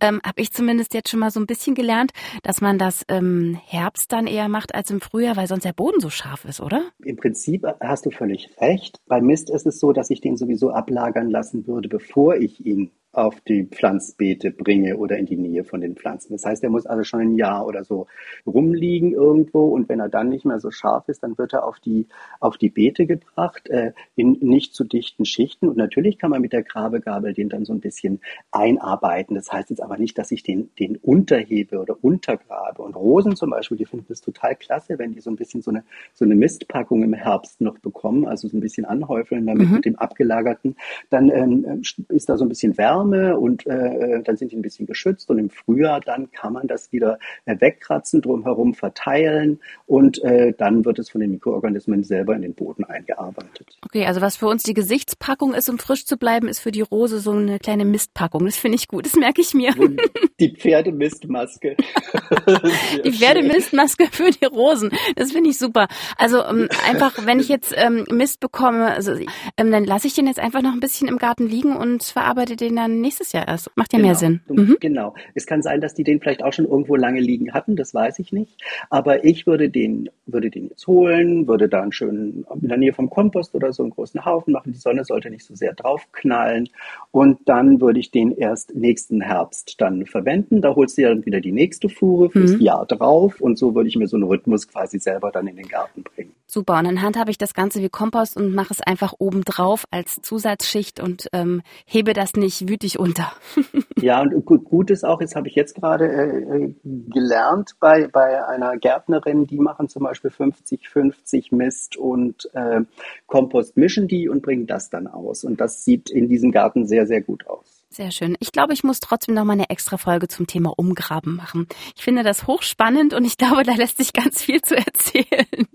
ähm, 0.00 0.20
habe 0.24 0.40
ich 0.40 0.52
zumindest 0.52 0.94
jetzt 0.94 1.10
schon 1.10 1.20
mal 1.20 1.30
so 1.30 1.40
ein 1.40 1.46
bisschen 1.46 1.74
gelernt, 1.74 2.12
dass 2.42 2.60
man 2.60 2.78
das 2.78 3.02
im 3.08 3.58
Herbst 3.66 4.12
dann 4.12 4.26
eher 4.26 4.48
macht 4.48 4.74
als 4.74 4.90
im 4.90 5.00
Frühjahr, 5.00 5.36
weil 5.36 5.46
sonst 5.46 5.64
der 5.64 5.72
Boden 5.72 6.00
so 6.00 6.10
scharf 6.10 6.44
ist, 6.44 6.60
oder? 6.60 6.82
Im 7.04 7.16
Prinzip 7.16 7.66
hast 7.80 8.06
du 8.06 8.10
völlig 8.10 8.50
recht. 8.60 9.00
Bei 9.06 9.20
Mist 9.20 9.50
ist 9.50 9.66
es 9.66 9.80
so, 9.80 9.92
dass 9.92 10.10
ich 10.10 10.20
den 10.20 10.36
sowieso 10.36 10.70
ablagern 10.70 11.30
lassen 11.30 11.66
würde, 11.66 11.88
bevor 11.88 12.36
ich 12.36 12.64
ihn 12.64 12.92
auf 13.12 13.40
die 13.40 13.64
Pflanzbeete 13.64 14.52
bringe 14.52 14.96
oder 14.96 15.18
in 15.18 15.26
die 15.26 15.36
Nähe 15.36 15.64
von 15.64 15.80
den 15.80 15.96
Pflanzen. 15.96 16.32
Das 16.32 16.44
heißt, 16.44 16.62
er 16.62 16.70
muss 16.70 16.86
also 16.86 17.02
schon 17.02 17.20
ein 17.20 17.34
Jahr 17.34 17.66
oder 17.66 17.82
so 17.82 18.06
rumliegen 18.46 19.12
irgendwo 19.12 19.68
und 19.68 19.88
wenn 19.88 19.98
er 19.98 20.08
dann 20.08 20.28
nicht 20.28 20.44
mehr 20.44 20.60
so 20.60 20.70
scharf 20.70 21.08
ist, 21.08 21.24
dann 21.24 21.36
wird 21.36 21.52
er 21.52 21.64
auf 21.64 21.80
die, 21.80 22.06
auf 22.38 22.56
die 22.56 22.68
Beete 22.68 23.06
gebracht, 23.06 23.68
äh, 23.68 23.92
in 24.14 24.38
nicht 24.40 24.74
zu 24.74 24.84
dichten 24.84 25.24
Schichten 25.24 25.68
und 25.68 25.76
natürlich 25.76 26.18
kann 26.18 26.30
man 26.30 26.40
mit 26.40 26.52
der 26.52 26.62
Grabegabel 26.62 27.34
den 27.34 27.48
dann 27.48 27.64
so 27.64 27.72
ein 27.72 27.80
bisschen 27.80 28.20
einarbeiten. 28.52 29.34
Das 29.34 29.52
heißt 29.52 29.70
jetzt 29.70 29.82
aber 29.82 29.98
nicht, 29.98 30.16
dass 30.16 30.30
ich 30.30 30.44
den, 30.44 30.70
den 30.78 30.96
unterhebe 30.96 31.80
oder 31.80 31.96
untergrabe. 32.00 32.82
Und 32.82 32.94
Rosen 32.94 33.34
zum 33.34 33.50
Beispiel, 33.50 33.76
die 33.76 33.86
finden 33.86 34.06
das 34.08 34.20
total 34.20 34.54
klasse, 34.54 34.98
wenn 34.98 35.12
die 35.12 35.20
so 35.20 35.30
ein 35.30 35.36
bisschen 35.36 35.62
so 35.62 35.72
eine, 35.72 35.82
so 36.14 36.24
eine 36.24 36.36
Mistpackung 36.36 37.02
im 37.02 37.14
Herbst 37.14 37.60
noch 37.60 37.78
bekommen, 37.78 38.26
also 38.26 38.46
so 38.46 38.56
ein 38.56 38.60
bisschen 38.60 38.84
anhäufeln 38.84 39.46
damit 39.46 39.68
mhm. 39.68 39.74
mit 39.74 39.84
dem 39.84 39.96
abgelagerten, 39.96 40.76
dann 41.10 41.28
ähm, 41.28 41.82
ist 42.08 42.28
da 42.28 42.36
so 42.36 42.44
ein 42.44 42.48
bisschen 42.48 42.78
Wärme 42.78 42.99
Wärme 43.00 43.38
und 43.38 43.66
äh, 43.66 44.22
dann 44.22 44.36
sind 44.36 44.52
die 44.52 44.56
ein 44.56 44.62
bisschen 44.62 44.86
geschützt 44.86 45.30
und 45.30 45.38
im 45.38 45.50
Frühjahr 45.50 46.00
dann 46.00 46.30
kann 46.32 46.52
man 46.52 46.66
das 46.66 46.92
wieder 46.92 47.18
äh, 47.46 47.56
wegkratzen, 47.58 48.20
drumherum 48.20 48.74
verteilen 48.74 49.60
und 49.86 50.22
äh, 50.22 50.52
dann 50.56 50.84
wird 50.84 50.98
es 50.98 51.10
von 51.10 51.20
den 51.20 51.30
Mikroorganismen 51.32 52.04
selber 52.04 52.34
in 52.34 52.42
den 52.42 52.54
Boden 52.54 52.84
eingearbeitet. 52.84 53.78
Okay, 53.84 54.06
also 54.06 54.20
was 54.20 54.36
für 54.36 54.46
uns 54.46 54.62
die 54.62 54.74
Gesichtspackung 54.74 55.54
ist, 55.54 55.68
um 55.68 55.78
frisch 55.78 56.06
zu 56.06 56.16
bleiben, 56.16 56.48
ist 56.48 56.60
für 56.60 56.72
die 56.72 56.82
Rose 56.82 57.20
so 57.20 57.32
eine 57.32 57.58
kleine 57.58 57.84
Mistpackung. 57.84 58.44
Das 58.44 58.56
finde 58.56 58.76
ich 58.76 58.88
gut, 58.88 59.06
das 59.06 59.14
merke 59.14 59.40
ich 59.40 59.54
mir. 59.54 59.72
Und 59.78 60.00
die 60.40 60.54
Pferdemistmaske. 60.54 61.76
die 63.04 63.12
Pferdemistmaske 63.12 64.06
für 64.10 64.30
die 64.30 64.44
Rosen, 64.44 64.90
das 65.16 65.32
finde 65.32 65.50
ich 65.50 65.58
super. 65.58 65.88
Also 66.16 66.44
ähm, 66.44 66.68
einfach, 66.88 67.26
wenn 67.26 67.40
ich 67.40 67.48
jetzt 67.48 67.74
ähm, 67.76 68.04
Mist 68.10 68.40
bekomme, 68.40 68.86
also, 68.86 69.12
ähm, 69.12 69.70
dann 69.70 69.84
lasse 69.84 70.06
ich 70.06 70.14
den 70.14 70.26
jetzt 70.26 70.40
einfach 70.40 70.62
noch 70.62 70.72
ein 70.72 70.80
bisschen 70.80 71.08
im 71.08 71.18
Garten 71.18 71.46
liegen 71.46 71.76
und 71.76 72.02
verarbeite 72.02 72.56
den 72.56 72.76
dann 72.76 72.89
dann 72.90 73.00
nächstes 73.00 73.32
Jahr 73.32 73.46
erst. 73.48 73.70
Macht 73.76 73.92
ja 73.92 73.98
genau. 73.98 74.08
mehr 74.08 74.14
Sinn. 74.16 74.40
Mhm. 74.48 74.76
Genau. 74.80 75.14
Es 75.34 75.46
kann 75.46 75.62
sein, 75.62 75.80
dass 75.80 75.94
die 75.94 76.04
den 76.04 76.20
vielleicht 76.20 76.42
auch 76.42 76.52
schon 76.52 76.66
irgendwo 76.66 76.96
lange 76.96 77.20
liegen 77.20 77.52
hatten, 77.52 77.76
das 77.76 77.94
weiß 77.94 78.18
ich 78.18 78.32
nicht. 78.32 78.60
Aber 78.90 79.24
ich 79.24 79.46
würde 79.46 79.70
den, 79.70 80.10
würde 80.26 80.50
den 80.50 80.68
jetzt 80.68 80.86
holen, 80.86 81.46
würde 81.46 81.68
da 81.68 81.82
einen 81.82 81.92
schönen, 81.92 82.44
in 82.60 82.68
der 82.68 82.78
Nähe 82.78 82.92
vom 82.92 83.10
Kompost 83.10 83.54
oder 83.54 83.72
so 83.72 83.82
einen 83.82 83.90
großen 83.90 84.24
Haufen 84.24 84.52
machen. 84.52 84.72
Die 84.72 84.78
Sonne 84.78 85.04
sollte 85.04 85.30
nicht 85.30 85.44
so 85.44 85.54
sehr 85.54 85.74
draufknallen. 85.74 86.68
Und 87.10 87.40
dann 87.46 87.80
würde 87.80 88.00
ich 88.00 88.10
den 88.10 88.32
erst 88.36 88.74
nächsten 88.74 89.20
Herbst 89.20 89.80
dann 89.80 90.06
verwenden. 90.06 90.62
Da 90.62 90.74
holst 90.74 90.98
du 90.98 91.02
ja 91.02 91.08
dann 91.10 91.24
wieder 91.26 91.40
die 91.40 91.52
nächste 91.52 91.88
Fuhre 91.88 92.30
fürs 92.30 92.52
mhm. 92.52 92.60
Jahr 92.60 92.86
drauf. 92.86 93.40
Und 93.40 93.58
so 93.58 93.74
würde 93.74 93.88
ich 93.88 93.96
mir 93.96 94.08
so 94.08 94.16
einen 94.16 94.24
Rhythmus 94.24 94.68
quasi 94.68 94.98
selber 94.98 95.30
dann 95.30 95.46
in 95.46 95.56
den 95.56 95.68
Garten 95.68 96.02
bringen. 96.02 96.34
Super. 96.46 96.78
Und 96.78 96.86
in 96.86 97.02
Hand 97.02 97.16
habe 97.16 97.30
ich 97.30 97.38
das 97.38 97.54
Ganze 97.54 97.80
wie 97.80 97.88
Kompost 97.88 98.36
und 98.36 98.54
mache 98.54 98.74
es 98.74 98.80
einfach 98.80 99.14
oben 99.18 99.42
drauf 99.44 99.84
als 99.90 100.20
Zusatzschicht 100.20 100.98
und 100.98 101.28
ähm, 101.32 101.62
hebe 101.86 102.12
das 102.12 102.34
nicht 102.34 102.68
wütig 102.80 102.98
unter. 102.98 103.32
ja, 104.00 104.20
und 104.20 104.44
gut, 104.44 104.64
gut 104.64 104.90
ist 104.90 105.04
auch, 105.04 105.20
jetzt 105.20 105.36
habe 105.36 105.48
ich 105.48 105.54
jetzt 105.54 105.74
gerade 105.74 106.06
äh, 106.06 106.74
gelernt 106.84 107.76
bei, 107.78 108.08
bei 108.08 108.46
einer 108.46 108.78
Gärtnerin, 108.78 109.46
die 109.46 109.58
machen 109.58 109.88
zum 109.88 110.02
Beispiel 110.02 110.30
50-50 110.30 111.54
Mist 111.54 111.96
und 111.96 112.48
äh, 112.54 112.80
Kompost 113.26 113.76
mischen 113.76 114.08
die 114.08 114.28
und 114.28 114.42
bringen 114.42 114.66
das 114.66 114.90
dann 114.90 115.06
aus. 115.06 115.44
Und 115.44 115.60
das 115.60 115.84
sieht 115.84 116.10
in 116.10 116.28
diesem 116.28 116.52
Garten 116.52 116.86
sehr, 116.86 117.06
sehr 117.06 117.20
gut 117.20 117.46
aus. 117.46 117.84
Sehr 117.90 118.12
schön. 118.12 118.36
Ich 118.40 118.52
glaube, 118.52 118.72
ich 118.72 118.84
muss 118.84 119.00
trotzdem 119.00 119.34
noch 119.34 119.44
mal 119.44 119.54
eine 119.54 119.68
extra 119.68 119.96
Folge 119.96 120.28
zum 120.28 120.46
Thema 120.46 120.72
Umgraben 120.76 121.36
machen. 121.36 121.66
Ich 121.96 122.02
finde 122.02 122.22
das 122.22 122.46
hochspannend 122.46 123.14
und 123.14 123.24
ich 123.24 123.36
glaube, 123.36 123.64
da 123.64 123.74
lässt 123.74 123.98
sich 123.98 124.12
ganz 124.12 124.42
viel 124.42 124.62
zu 124.62 124.76
erzählen. 124.76 125.66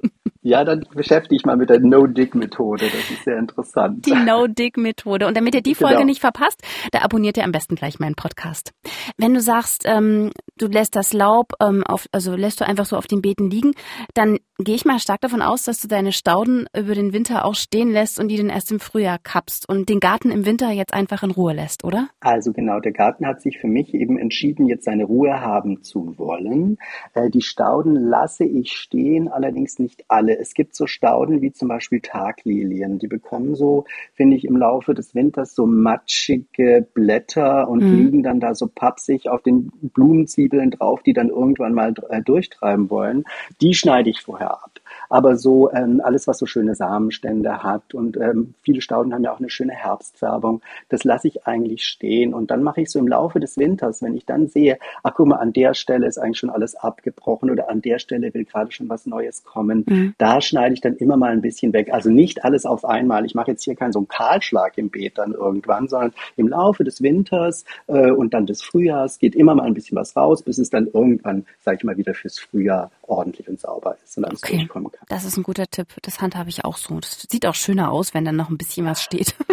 Ja, 0.45 0.63
dann 0.63 0.85
beschäftige 0.93 1.37
ich 1.37 1.43
mal 1.43 1.57
mit 1.57 1.71
der 1.71 1.79
No-Dig-Methode. 1.79 2.85
Das 2.85 3.09
ist 3.09 3.23
sehr 3.23 3.39
interessant. 3.39 4.05
Die 4.05 4.13
No-Dig-Methode. 4.13 5.25
Und 5.25 5.35
damit 5.35 5.55
ihr 5.55 5.63
die 5.63 5.73
Folge 5.73 5.95
genau. 5.95 6.05
nicht 6.05 6.21
verpasst, 6.21 6.61
da 6.91 6.99
abonniert 7.01 7.37
ihr 7.37 7.45
am 7.45 7.51
besten 7.51 7.73
gleich 7.73 7.97
meinen 7.97 8.13
Podcast. 8.13 8.71
Wenn 9.17 9.33
du 9.33 9.41
sagst, 9.41 9.85
ähm, 9.87 10.29
du 10.59 10.67
lässt 10.67 10.95
das 10.95 11.13
Laub 11.13 11.53
ähm, 11.59 11.83
auf, 11.83 12.05
also 12.11 12.35
lässt 12.35 12.61
du 12.61 12.67
einfach 12.67 12.85
so 12.85 12.95
auf 12.95 13.07
den 13.07 13.23
Beeten 13.23 13.49
liegen, 13.49 13.71
dann 14.13 14.37
gehe 14.59 14.75
ich 14.75 14.85
mal 14.85 14.99
stark 14.99 15.19
davon 15.21 15.41
aus, 15.41 15.63
dass 15.63 15.81
du 15.81 15.87
deine 15.87 16.11
Stauden 16.11 16.67
über 16.77 16.93
den 16.93 17.11
Winter 17.11 17.43
auch 17.43 17.55
stehen 17.55 17.91
lässt 17.91 18.19
und 18.19 18.27
die 18.29 18.37
dann 18.37 18.49
erst 18.49 18.71
im 18.71 18.79
Frühjahr 18.79 19.17
kappst 19.17 19.67
und 19.67 19.89
den 19.89 19.99
Garten 19.99 20.31
im 20.31 20.45
Winter 20.45 20.71
jetzt 20.71 20.93
einfach 20.93 21.23
in 21.23 21.31
Ruhe 21.31 21.53
lässt, 21.53 21.83
oder? 21.83 22.07
Also 22.19 22.53
genau, 22.53 22.79
der 22.79 22.93
Garten 22.93 23.25
hat 23.25 23.41
sich 23.41 23.57
für 23.59 23.67
mich 23.67 23.93
eben 23.95 24.17
entschieden, 24.17 24.67
jetzt 24.67 24.85
seine 24.85 25.05
Ruhe 25.05 25.41
haben 25.41 25.81
zu 25.81 26.17
wollen. 26.17 26.77
Äh, 27.15 27.29
die 27.31 27.41
Stauden 27.41 27.95
lasse 27.95 28.45
ich 28.45 28.73
stehen, 28.73 29.27
allerdings 29.27 29.79
nicht 29.79 30.05
alle 30.07 30.34
es 30.39 30.53
gibt 30.53 30.75
so 30.75 30.87
Stauden 30.87 31.41
wie 31.41 31.51
zum 31.51 31.67
Beispiel 31.67 32.01
Taglilien. 32.01 32.99
Die 32.99 33.07
bekommen 33.07 33.55
so, 33.55 33.85
finde 34.13 34.35
ich, 34.35 34.45
im 34.45 34.57
Laufe 34.57 34.93
des 34.93 35.15
Winters 35.15 35.55
so 35.55 35.65
matschige 35.65 36.87
Blätter 36.93 37.67
und 37.67 37.83
mhm. 37.83 37.95
liegen 37.95 38.23
dann 38.23 38.39
da 38.39 38.55
so 38.55 38.67
pappsig 38.67 39.29
auf 39.29 39.41
den 39.41 39.71
Blumenzwiebeln 39.81 40.71
drauf, 40.71 41.03
die 41.03 41.13
dann 41.13 41.29
irgendwann 41.29 41.73
mal 41.73 41.93
äh, 42.09 42.21
durchtreiben 42.21 42.89
wollen. 42.89 43.23
Die 43.61 43.73
schneide 43.73 44.09
ich 44.09 44.21
vorher 44.21 44.51
ab. 44.51 44.79
Aber 45.09 45.35
so 45.35 45.71
ähm, 45.71 46.01
alles, 46.03 46.27
was 46.27 46.37
so 46.37 46.45
schöne 46.45 46.75
Samenstände 46.75 47.63
hat 47.63 47.93
und 47.93 48.17
ähm, 48.17 48.53
viele 48.61 48.81
Stauden 48.81 49.13
haben 49.13 49.23
ja 49.23 49.31
auch 49.31 49.39
eine 49.39 49.49
schöne 49.49 49.73
Herbstfärbung, 49.73 50.61
das 50.89 51.03
lasse 51.03 51.27
ich 51.27 51.45
eigentlich 51.47 51.83
stehen. 51.83 52.33
Und 52.33 52.51
dann 52.51 52.63
mache 52.63 52.81
ich 52.81 52.89
so 52.89 52.99
im 52.99 53.07
Laufe 53.07 53.39
des 53.39 53.57
Winters, 53.57 54.01
wenn 54.01 54.15
ich 54.15 54.25
dann 54.25 54.47
sehe, 54.47 54.77
ach 55.03 55.13
guck 55.15 55.27
mal, 55.27 55.37
an 55.37 55.53
der 55.53 55.73
Stelle 55.73 56.07
ist 56.07 56.17
eigentlich 56.17 56.39
schon 56.39 56.49
alles 56.49 56.75
abgebrochen 56.75 57.49
oder 57.49 57.69
an 57.69 57.81
der 57.81 57.99
Stelle 57.99 58.33
will 58.33 58.45
gerade 58.45 58.71
schon 58.71 58.89
was 58.89 59.05
Neues 59.05 59.43
kommen, 59.43 59.85
mhm. 59.87 60.13
da 60.17 60.41
schneide 60.41 60.73
ich 60.73 60.81
dann 60.81 60.95
immer 60.95 61.17
mal 61.17 61.31
ein 61.31 61.41
bisschen 61.41 61.73
weg. 61.73 61.91
Also 61.91 62.09
nicht 62.09 62.43
alles 62.43 62.65
auf 62.65 62.85
einmal. 62.85 63.25
Ich 63.25 63.35
mache 63.35 63.51
jetzt 63.51 63.63
hier 63.63 63.75
keinen 63.75 63.93
so 63.93 63.99
einen 63.99 64.07
Kahlschlag 64.07 64.77
im 64.77 64.89
Beet 64.89 65.17
dann 65.17 65.33
irgendwann, 65.33 65.87
sondern 65.87 66.13
im 66.37 66.47
Laufe 66.47 66.83
des 66.83 67.01
Winters 67.01 67.65
äh, 67.87 68.11
und 68.11 68.33
dann 68.33 68.45
des 68.45 68.61
Frühjahrs 68.61 69.19
geht 69.19 69.35
immer 69.35 69.55
mal 69.55 69.63
ein 69.63 69.73
bisschen 69.73 69.97
was 69.97 70.15
raus, 70.15 70.43
bis 70.43 70.57
es 70.57 70.69
dann 70.69 70.87
irgendwann, 70.87 71.45
sage 71.63 71.77
ich 71.77 71.83
mal, 71.83 71.97
wieder 71.97 72.13
fürs 72.13 72.39
Frühjahr 72.39 72.91
ordentlich 73.07 73.47
und 73.47 73.59
sauber 73.59 73.97
ist 74.03 74.17
und 74.17 74.25
alles 74.25 74.43
okay. 74.43 74.57
durchkommen 74.57 74.91
kann. 74.91 75.05
Das 75.09 75.25
ist 75.25 75.37
ein 75.37 75.43
guter 75.43 75.67
Tipp. 75.67 75.87
Das 76.01 76.21
handhabe 76.21 76.49
ich 76.49 76.65
auch 76.65 76.77
so. 76.77 76.99
Das 76.99 77.27
sieht 77.29 77.45
auch 77.45 77.55
schöner 77.55 77.91
aus, 77.91 78.13
wenn 78.13 78.25
dann 78.25 78.35
noch 78.35 78.49
ein 78.49 78.57
bisschen 78.57 78.85
was 78.85 79.01
steht. 79.01 79.35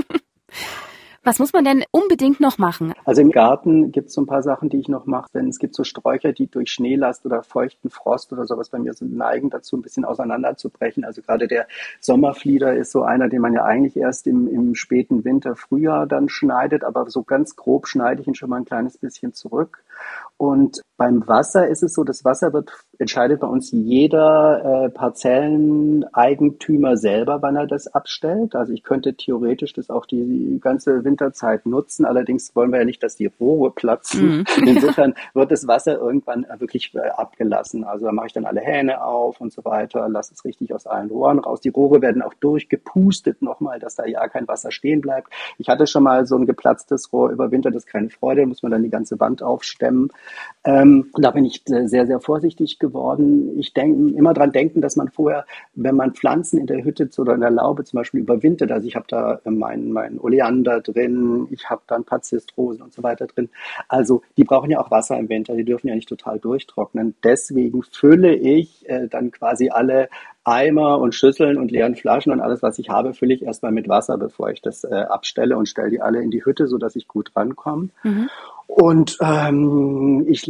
Was 1.25 1.39
muss 1.39 1.53
man 1.53 1.65
denn 1.65 1.85
unbedingt 1.93 2.41
noch 2.41 2.59
machen? 2.59 2.95
Also 3.05 3.23
im 3.23 3.31
Garten 3.31 3.93
gibt 3.93 4.09
es 4.09 4.15
so 4.15 4.21
ein 4.23 4.27
paar 4.27 4.43
Sachen, 4.43 4.69
die 4.69 4.79
ich 4.79 4.89
noch 4.89 5.07
mache. 5.07 5.31
Denn 5.33 5.49
es 5.49 5.61
gibt 5.61 5.73
so 5.73 5.85
Sträucher, 5.85 6.33
die 6.33 6.49
durch 6.49 6.73
Schneelast 6.73 7.25
oder 7.25 7.45
feuchten 7.45 7.91
Frost 7.91 8.33
oder 8.33 8.45
sowas 8.45 8.71
bei 8.71 8.81
mir 8.81 8.93
sind, 8.93 9.17
neigen 9.17 9.49
dazu, 9.49 9.77
ein 9.77 9.83
bisschen 9.83 10.05
auseinanderzubrechen. 10.05 11.05
Also 11.05 11.23
gerade 11.23 11.47
der 11.47 11.69
Sommerflieder 12.01 12.75
ist 12.75 12.91
so 12.91 13.03
einer, 13.03 13.29
den 13.29 13.41
man 13.41 13.55
ja 13.55 13.63
eigentlich 13.63 13.97
erst 13.97 14.27
im, 14.27 14.49
im 14.49 14.75
späten 14.75 15.25
Winter, 15.25 15.55
Frühjahr 15.55 16.09
dann 16.09 16.29
schneidet. 16.29 16.83
Aber 16.83 17.09
so 17.09 17.23
ganz 17.23 17.55
grob 17.55 17.87
schneide 17.87 18.21
ich 18.21 18.27
ihn 18.27 18.35
schon 18.35 18.51
mal 18.51 18.57
ein 18.57 18.65
kleines 18.65 18.99
bisschen 18.99 19.33
zurück. 19.33 19.85
Und 20.39 20.83
beim 21.03 21.27
Wasser 21.27 21.67
ist 21.67 21.83
es 21.83 21.95
so, 21.95 22.05
das 22.05 22.25
Wasser 22.25 22.53
wird 22.53 22.71
entscheidet 22.97 23.41
bei 23.41 23.49
uns 23.49 23.73
jeder 23.73 24.85
äh, 24.85 24.91
Parzelleneigentümer 24.91 26.97
selber, 26.97 27.43
wann 27.43 27.57
er 27.57 27.67
das 27.67 27.89
abstellt. 27.89 28.55
Also 28.55 28.73
ich 28.73 28.85
könnte 28.85 29.15
theoretisch 29.15 29.73
das 29.73 29.91
auch 29.91 30.07
die 30.07 30.61
ganze 30.63 31.05
Winterzeit 31.05 31.67
nutzen. 31.67 32.05
Allerdings 32.05 32.55
wollen 32.55 32.71
wir 32.71 32.79
ja 32.79 32.85
nicht, 32.85 33.03
dass 33.03 33.17
die 33.17 33.27
Rohre 33.27 33.73
platzen. 33.73 34.39
Mhm. 34.39 34.45
Insofern 34.67 35.15
wird 35.35 35.51
das 35.51 35.67
Wasser 35.67 35.99
irgendwann 35.99 36.47
wirklich 36.59 36.95
äh, 36.95 37.01
abgelassen. 37.01 37.83
Also 37.83 38.07
da 38.07 38.13
mache 38.13 38.29
ich 38.29 38.33
dann 38.33 38.45
alle 38.45 38.61
Hähne 38.61 39.05
auf 39.05 39.41
und 39.41 39.53
so 39.53 39.65
weiter, 39.65 40.09
lasse 40.09 40.35
es 40.35 40.45
richtig 40.45 40.73
aus 40.73 40.87
allen 40.87 41.11
Rohren 41.11 41.41
raus. 41.41 41.61
Die 41.61 41.71
Rohre 41.71 42.01
werden 42.01 42.23
auch 42.23 42.35
durchgepustet 42.35 43.43
nochmal, 43.43 43.81
dass 43.81 43.97
da 43.97 44.07
ja 44.07 44.29
kein 44.29 44.47
Wasser 44.47 44.71
stehen 44.71 45.01
bleibt. 45.01 45.33
Ich 45.59 45.69
hatte 45.69 45.89
schon 45.89 46.05
mal 46.05 46.27
so 46.27 46.37
ein 46.37 46.47
geplatztes 46.47 47.13
Rohr 47.13 47.31
über 47.31 47.51
Winter, 47.51 47.73
das 47.73 47.83
ist 47.83 47.91
keine 47.91 48.11
Freude, 48.11 48.47
muss 48.47 48.63
man 48.63 48.71
dann 48.71 48.85
die 48.85 48.91
ganze 48.91 49.19
Wand 49.19 49.43
aufstemmen. 49.43 50.09
Ähm, 50.65 50.92
da 51.17 51.31
bin 51.31 51.45
ich 51.45 51.63
äh, 51.71 51.87
sehr, 51.87 52.07
sehr 52.07 52.21
vorsichtig 52.21 52.79
geworden. 52.79 53.59
Ich 53.59 53.73
denke 53.73 54.17
immer 54.17 54.35
dran 54.35 54.53
denken, 54.53 54.81
dass 54.81 54.97
man 54.97 55.09
vorher, 55.09 55.45
wenn 55.75 55.97
man 55.97 56.15
Pflanzen 56.15 56.59
in 56.59 56.67
der 56.67 56.85
Hütte 56.85 57.09
oder 57.19 57.35
in 57.35 57.41
der 57.41 57.51
Laube 57.51 57.85
zum 57.85 57.99
Beispiel 57.99 58.21
überwintert, 58.21 58.71
also 58.71 58.87
ich 58.87 58.97
habe 58.97 59.07
da 59.09 59.41
mein, 59.45 59.93
mein 59.93 60.19
Oleander 60.19 60.81
drin, 60.81 61.47
ich 61.51 61.69
habe 61.71 61.83
da 61.87 61.97
ein 61.97 62.05
paar 62.05 62.23
Zistrosen 62.23 62.83
und 62.83 62.93
so 62.93 63.03
weiter 63.03 63.27
drin. 63.27 63.49
Also 63.89 64.23
die 64.37 64.45
brauchen 64.45 64.71
ja 64.71 64.81
auch 64.81 64.91
Wasser 64.91 65.19
im 65.19 65.29
Winter, 65.29 65.55
die 65.55 65.65
dürfen 65.65 65.89
ja 65.89 65.95
nicht 65.95 66.09
total 66.09 66.39
durchtrocknen. 66.39 67.15
Deswegen 67.25 67.83
fülle 67.83 68.35
ich 68.35 68.89
äh, 68.89 69.09
dann 69.09 69.31
quasi 69.31 69.71
alle 69.71 70.09
Eimer 70.45 70.99
und 70.99 71.15
Schüsseln 71.15 71.57
und 71.57 71.71
leeren 71.71 71.95
Flaschen 71.95 72.33
und 72.33 72.41
alles, 72.41 72.63
was 72.63 72.79
ich 72.79 72.89
habe, 72.89 73.15
fülle 73.15 73.35
ich 73.35 73.43
erstmal 73.43 73.71
mit 73.71 73.89
Wasser, 73.89 74.19
bevor 74.19 74.51
ich 74.51 74.61
das 74.61 74.85
äh, 74.85 74.95
abstelle 74.95 75.57
und 75.57 75.69
stelle 75.69 75.91
die 75.91 76.01
alle 76.01 76.21
in 76.21 76.31
die 76.31 76.45
Hütte, 76.45 76.67
sodass 76.67 76.97
ich 76.97 77.07
gut 77.07 77.31
rankomme. 77.37 77.91
Mhm. 78.03 78.29
Und 78.75 79.19
ähm, 79.21 80.25
ich 80.27 80.45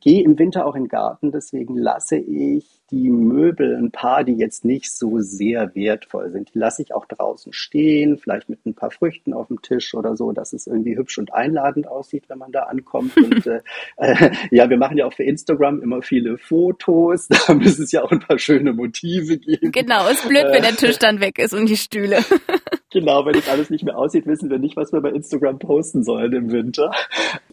gehe 0.00 0.24
im 0.24 0.36
Winter 0.36 0.66
auch 0.66 0.74
in 0.74 0.84
den 0.84 0.88
Garten, 0.88 1.30
deswegen 1.30 1.76
lasse 1.76 2.16
ich 2.16 2.66
die 2.90 3.08
Möbel, 3.08 3.76
ein 3.76 3.92
paar, 3.92 4.24
die 4.24 4.32
jetzt 4.32 4.64
nicht 4.64 4.90
so 4.90 5.20
sehr 5.20 5.76
wertvoll 5.76 6.32
sind, 6.32 6.52
die 6.52 6.58
lasse 6.58 6.82
ich 6.82 6.92
auch 6.92 7.06
draußen 7.06 7.52
stehen, 7.52 8.18
vielleicht 8.18 8.48
mit 8.48 8.66
ein 8.66 8.74
paar 8.74 8.90
Früchten 8.90 9.32
auf 9.32 9.46
dem 9.46 9.62
Tisch 9.62 9.94
oder 9.94 10.16
so, 10.16 10.32
dass 10.32 10.52
es 10.52 10.66
irgendwie 10.66 10.96
hübsch 10.96 11.18
und 11.18 11.32
einladend 11.32 11.86
aussieht, 11.86 12.24
wenn 12.28 12.38
man 12.38 12.50
da 12.50 12.64
ankommt. 12.64 13.16
Und 13.16 13.46
äh, 13.46 13.60
äh, 13.96 14.32
ja, 14.50 14.68
wir 14.68 14.76
machen 14.76 14.98
ja 14.98 15.06
auch 15.06 15.12
für 15.12 15.22
Instagram 15.22 15.80
immer 15.80 16.02
viele 16.02 16.36
Fotos, 16.36 17.28
da 17.46 17.54
müssen 17.54 17.84
es 17.84 17.92
ja 17.92 18.02
auch 18.02 18.10
ein 18.10 18.20
paar 18.20 18.40
schöne 18.40 18.72
Motive 18.72 19.38
geben. 19.38 19.70
Genau, 19.70 20.08
ist 20.08 20.28
blöd, 20.28 20.46
wenn 20.50 20.62
der 20.62 20.74
Tisch 20.74 20.98
dann 20.98 21.20
weg 21.20 21.38
ist 21.38 21.54
und 21.54 21.66
die 21.66 21.76
Stühle. 21.76 22.18
Genau, 22.90 23.26
wenn 23.26 23.34
das 23.34 23.48
alles 23.48 23.68
nicht 23.68 23.84
mehr 23.84 23.98
aussieht, 23.98 24.26
wissen 24.26 24.48
wir 24.48 24.58
nicht, 24.58 24.76
was 24.76 24.92
wir 24.92 25.02
bei 25.02 25.10
Instagram 25.10 25.58
posten 25.58 26.04
sollen 26.04 26.32
im 26.32 26.50
Winter. 26.50 26.90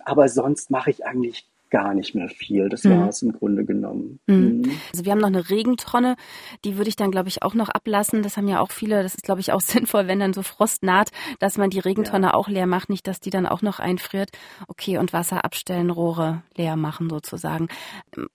Aber 0.06 0.30
sonst 0.30 0.72
mache 0.72 0.92
ich 0.92 1.06
eigentlich 1.06 1.46
gar 1.70 1.94
nicht 1.94 2.16
mehr 2.16 2.30
viel. 2.30 2.70
Das 2.70 2.84
mhm. 2.84 3.00
war 3.00 3.10
es 3.10 3.22
im 3.22 3.32
Grunde 3.32 3.66
genommen. 3.66 4.20
Mhm. 4.28 4.36
mhm. 4.36 4.72
Also 4.92 5.06
wir 5.06 5.12
haben 5.12 5.20
noch 5.20 5.28
eine 5.28 5.50
Regentonne, 5.50 6.16
die 6.64 6.78
würde 6.78 6.90
ich 6.90 6.96
dann, 6.96 7.12
glaube 7.12 7.30
ich, 7.30 7.44
auch 7.44 7.54
noch 7.54 7.70
ablassen. 7.70 8.24
Das 8.24 8.38
haben 8.38 8.48
ja 8.48 8.60
auch 8.60 8.72
viele, 8.72 9.04
das 9.04 9.16
ist, 9.16 9.24
glaube 9.24 9.42
ich, 9.42 9.52
auch 9.52 9.62
sinnvoll, 9.62 10.08
wenn 10.08 10.20
dann 10.20 10.34
so 10.34 10.44
Frost 10.44 10.84
naht, 10.84 11.12
dass 11.40 11.58
man 11.58 11.70
die 11.70 11.80
Regentonne 11.80 12.28
ja. 12.28 12.34
auch 12.34 12.48
leer 12.48 12.68
macht, 12.68 12.90
nicht, 12.90 13.08
dass 13.08 13.20
die 13.20 13.30
dann 13.30 13.46
auch 13.46 13.62
noch 13.62 13.80
einfriert. 13.80 14.30
Okay, 14.68 14.98
und 14.98 15.14
Wasser 15.14 15.44
abstellen, 15.44 15.90
Rohre 15.90 16.44
leer 16.56 16.76
machen 16.76 17.10
sozusagen. 17.10 17.68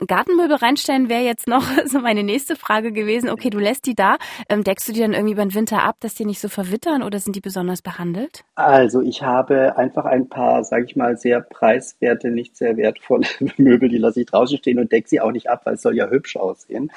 Gartenmöbel 0.06 0.56
reinstellen 0.56 1.08
wäre 1.08 1.22
jetzt 1.22 1.46
noch 1.46 1.64
so 1.86 2.00
meine 2.00 2.22
nächste 2.22 2.56
Frage 2.56 2.92
gewesen. 2.92 3.30
Okay, 3.30 3.50
du 3.50 3.58
lässt 3.58 3.86
die 3.86 3.94
da. 3.94 4.16
Ähm, 4.48 4.64
deckst 4.64 4.88
du 4.88 4.92
die 4.92 5.00
dann 5.00 5.12
irgendwie 5.12 5.32
über 5.32 5.44
den 5.44 5.54
Winter 5.54 5.82
ab, 5.82 5.96
dass 6.00 6.14
die 6.14 6.24
nicht 6.24 6.40
so 6.40 6.48
verwittern 6.48 7.02
oder 7.02 7.18
sind 7.18 7.36
die 7.36 7.40
besonders 7.40 7.82
behandelt? 7.82 8.44
Also 8.54 9.00
ich 9.00 9.22
habe 9.22 9.76
einfach 9.76 10.04
ein 10.04 10.28
paar, 10.28 10.64
sage 10.64 10.84
ich 10.84 10.96
mal, 10.96 11.16
sehr 11.16 11.40
preiswerte, 11.40 12.30
nicht 12.30 12.56
sehr 12.56 12.76
wertvolle 12.76 13.19
Möbel, 13.56 13.88
die 13.88 13.98
lasse 13.98 14.20
ich 14.20 14.26
draußen 14.26 14.58
stehen 14.58 14.78
und 14.78 14.92
decke 14.92 15.08
sie 15.08 15.20
auch 15.20 15.32
nicht 15.32 15.48
ab, 15.48 15.62
weil 15.64 15.74
es 15.74 15.82
soll 15.82 15.96
ja 15.96 16.08
hübsch 16.08 16.36
aussehen. 16.36 16.90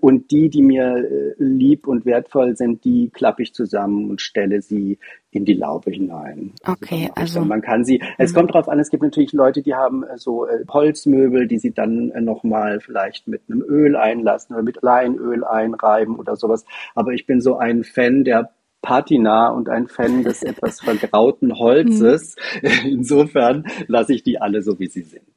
Und 0.00 0.30
die, 0.30 0.48
die 0.48 0.62
mir 0.62 0.96
äh, 0.96 1.34
lieb 1.38 1.86
und 1.86 2.06
wertvoll 2.06 2.56
sind, 2.56 2.84
die 2.84 3.10
klappe 3.10 3.42
ich 3.42 3.54
zusammen 3.54 4.10
und 4.10 4.20
stelle 4.20 4.62
sie 4.62 4.98
in 5.30 5.44
die 5.44 5.54
Laube 5.54 5.90
hinein. 5.90 6.52
Okay, 6.66 7.10
also, 7.14 7.40
also 7.40 7.48
man 7.48 7.60
kann 7.60 7.84
sie. 7.84 8.02
Es 8.16 8.32
mhm. 8.32 8.36
kommt 8.36 8.54
drauf 8.54 8.68
an. 8.68 8.80
Es 8.80 8.90
gibt 8.90 9.02
natürlich 9.02 9.32
Leute, 9.32 9.62
die 9.62 9.74
haben 9.74 10.02
äh, 10.04 10.16
so 10.16 10.46
äh, 10.46 10.64
Holzmöbel, 10.68 11.46
die 11.46 11.58
sie 11.58 11.72
dann 11.72 12.12
noch 12.24 12.44
mal 12.44 12.80
vielleicht 12.80 13.28
mit 13.28 13.42
einem 13.48 13.62
Öl 13.62 13.96
einlassen 13.96 14.54
oder 14.54 14.62
mit 14.62 14.82
Leinöl 14.82 15.44
einreiben 15.44 16.16
oder 16.16 16.36
sowas. 16.36 16.64
Aber 16.94 17.12
ich 17.12 17.26
bin 17.26 17.40
so 17.40 17.56
ein 17.56 17.84
Fan 17.84 18.24
der 18.24 18.50
Patina 18.82 19.48
und 19.48 19.68
ein 19.68 19.88
Fan 19.88 20.22
des 20.22 20.42
etwas 20.44 20.80
vergrauten 20.80 21.58
Holzes. 21.58 22.36
Mhm. 22.62 22.70
Insofern 22.86 23.66
lasse 23.86 24.14
ich 24.14 24.22
die 24.22 24.40
alle 24.40 24.62
so, 24.62 24.78
wie 24.78 24.88
sie 24.88 25.02
sind. 25.02 25.27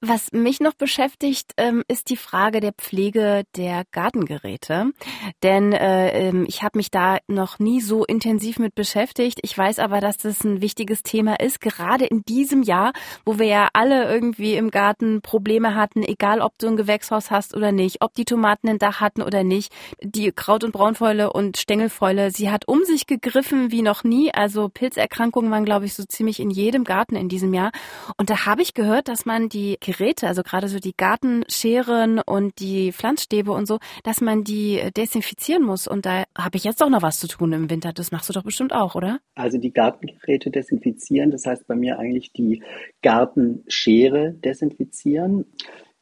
Was 0.00 0.32
mich 0.32 0.60
noch 0.60 0.74
beschäftigt, 0.74 1.52
ähm, 1.56 1.82
ist 1.88 2.10
die 2.10 2.16
Frage 2.16 2.60
der 2.60 2.72
Pflege 2.72 3.44
der 3.56 3.84
Gartengeräte. 3.90 4.92
Denn 5.42 5.72
äh, 5.72 6.28
ähm, 6.28 6.44
ich 6.48 6.62
habe 6.62 6.78
mich 6.78 6.90
da 6.90 7.18
noch 7.28 7.58
nie 7.58 7.80
so 7.80 8.04
intensiv 8.04 8.58
mit 8.58 8.74
beschäftigt. 8.74 9.40
Ich 9.42 9.56
weiß 9.56 9.78
aber, 9.78 10.00
dass 10.00 10.16
das 10.16 10.42
ein 10.44 10.60
wichtiges 10.60 11.02
Thema 11.02 11.38
ist, 11.38 11.60
gerade 11.60 12.06
in 12.06 12.22
diesem 12.22 12.62
Jahr, 12.62 12.92
wo 13.24 13.38
wir 13.38 13.46
ja 13.46 13.68
alle 13.72 14.10
irgendwie 14.10 14.54
im 14.54 14.70
Garten 14.70 15.20
Probleme 15.20 15.74
hatten, 15.74 16.02
egal 16.02 16.40
ob 16.40 16.58
du 16.58 16.68
ein 16.68 16.76
Gewächshaus 16.76 17.30
hast 17.30 17.54
oder 17.54 17.72
nicht, 17.72 17.98
ob 18.00 18.14
die 18.14 18.24
Tomaten 18.24 18.68
ein 18.68 18.78
Dach 18.78 19.00
hatten 19.00 19.22
oder 19.22 19.44
nicht. 19.44 19.72
Die 20.02 20.32
Kraut- 20.32 20.64
und 20.64 20.72
Braunfäule 20.72 21.32
und 21.32 21.58
Stängelfäule, 21.58 22.30
sie 22.30 22.50
hat 22.50 22.66
um 22.66 22.84
sich 22.84 23.06
gegriffen 23.06 23.70
wie 23.70 23.82
noch 23.82 24.02
nie. 24.02 24.32
Also 24.32 24.68
Pilzerkrankungen 24.68 25.50
waren, 25.50 25.64
glaube 25.64 25.84
ich, 25.84 25.94
so 25.94 26.04
ziemlich 26.04 26.40
in 26.40 26.50
jedem 26.50 26.84
Garten 26.84 27.16
in 27.16 27.28
diesem 27.28 27.52
Jahr. 27.52 27.72
Und 28.16 28.30
da 28.30 28.46
habe 28.46 28.62
ich 28.62 28.74
gehört, 28.74 29.08
dass 29.08 29.26
man 29.26 29.48
die 29.52 29.76
Geräte, 29.80 30.26
also 30.26 30.42
gerade 30.42 30.68
so 30.68 30.78
die 30.78 30.94
Gartenscheren 30.96 32.20
und 32.20 32.58
die 32.60 32.92
Pflanzstäbe 32.92 33.52
und 33.52 33.66
so, 33.66 33.78
dass 34.04 34.20
man 34.20 34.44
die 34.44 34.80
desinfizieren 34.96 35.62
muss. 35.62 35.86
Und 35.86 36.06
da 36.06 36.24
habe 36.36 36.56
ich 36.56 36.64
jetzt 36.64 36.82
auch 36.82 36.88
noch 36.88 37.02
was 37.02 37.20
zu 37.20 37.28
tun 37.28 37.52
im 37.52 37.70
Winter. 37.70 37.92
Das 37.92 38.12
machst 38.12 38.28
du 38.28 38.32
doch 38.32 38.44
bestimmt 38.44 38.72
auch, 38.72 38.94
oder? 38.94 39.20
Also 39.34 39.58
die 39.58 39.72
Gartengeräte 39.72 40.50
desinfizieren, 40.50 41.30
das 41.30 41.46
heißt 41.46 41.66
bei 41.66 41.74
mir 41.74 41.98
eigentlich 41.98 42.32
die 42.32 42.62
Gartenschere 43.02 44.32
desinfizieren. 44.32 45.46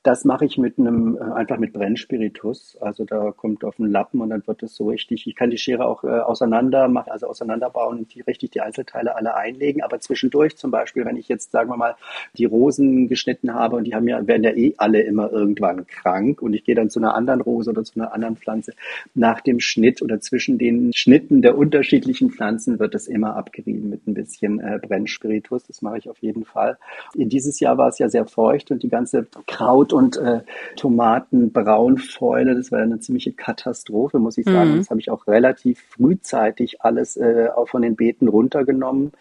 Das 0.09 0.25
mache 0.25 0.47
ich 0.47 0.57
mit 0.57 0.79
einem, 0.79 1.19
äh, 1.19 1.35
einfach 1.35 1.59
mit 1.59 1.75
Brennspiritus. 1.75 2.79
Also 2.81 3.05
da 3.05 3.31
kommt 3.31 3.62
auf 3.62 3.79
einen 3.79 3.93
Lappen 3.93 4.23
und 4.23 4.31
dann 4.31 4.43
wird 4.47 4.62
es 4.62 4.75
so 4.75 4.88
richtig. 4.88 5.27
Ich 5.27 5.37
kann 5.37 5.50
die 5.50 5.59
Schere 5.59 5.85
auch 5.85 6.03
äh, 6.03 6.07
auseinander 6.07 6.88
machen, 6.88 7.11
also 7.11 7.27
auseinanderbauen 7.27 7.99
und 7.99 8.15
die 8.15 8.23
richtig 8.23 8.53
die 8.53 8.62
Einzelteile 8.62 9.17
alle 9.17 9.35
einlegen. 9.35 9.83
Aber 9.83 10.00
zwischendurch 10.00 10.57
zum 10.57 10.71
Beispiel, 10.71 11.05
wenn 11.05 11.19
ich 11.19 11.29
jetzt, 11.29 11.53
sagen 11.53 11.69
wir 11.69 11.77
mal, 11.77 11.95
die 12.38 12.47
Rosen 12.47 13.09
geschnitten 13.09 13.53
habe 13.53 13.77
und 13.77 13.85
die 13.85 13.95
haben 13.95 14.09
ja, 14.09 14.27
werden 14.27 14.45
ja 14.45 14.53
eh 14.53 14.73
alle 14.79 15.03
immer 15.03 15.31
irgendwann 15.31 15.87
krank 15.87 16.41
und 16.41 16.55
ich 16.55 16.65
gehe 16.65 16.75
dann 16.75 16.88
zu 16.88 17.00
einer 17.00 17.15
anderen 17.15 17.43
Rose 17.43 17.69
oder 17.69 17.85
zu 17.85 18.00
einer 18.00 18.15
anderen 18.15 18.38
Pflanze. 18.38 18.73
Nach 19.15 19.43
dem 19.43 19.61
Schnitt 19.61 20.00
oder 20.00 20.23
zwischen 20.23 20.57
den 20.57 20.91
Schnitten 20.95 21.43
der 21.43 21.59
unterschiedlichen 21.59 22.31
Pflanzen 22.31 22.79
wird 22.79 22.95
das 22.95 23.09
immer 23.09 23.37
abgerieben 23.37 23.91
mit 23.91 24.07
ein 24.07 24.15
bisschen 24.15 24.59
äh, 24.59 24.81
Brennspiritus. 24.81 25.65
Das 25.65 25.83
mache 25.83 25.99
ich 25.99 26.09
auf 26.09 26.17
jeden 26.21 26.47
Fall. 26.47 26.79
In 27.15 27.29
dieses 27.29 27.61
Jahr 27.61 27.77
war 27.77 27.88
es 27.88 27.99
ja 27.99 28.09
sehr 28.09 28.25
feucht 28.25 28.71
und 28.71 28.83
die 28.83 28.88
ganze 28.88 29.27
Kraut 29.47 29.93
und 29.99 30.17
äh, 30.17 30.43
Tomatenbraunfäule. 30.76 32.55
Das 32.55 32.71
war 32.71 32.78
eine 32.78 33.00
ziemliche 33.00 33.33
Katastrophe, 33.33 34.21
muss 34.21 34.38
ich 34.38 34.45
sagen. 34.45 34.75
Mhm. 34.75 34.76
Das 34.78 34.90
habe 34.90 35.00
ich 35.00 35.11
auch 35.11 35.26
relativ 35.26 35.81
frühzeitig 35.90 36.83
alles 36.83 37.17
äh, 37.17 37.49
auch 37.55 37.69
von 37.69 37.83
den 37.83 37.97
Beeten 37.97 38.28
runtergenommen. 38.28 39.12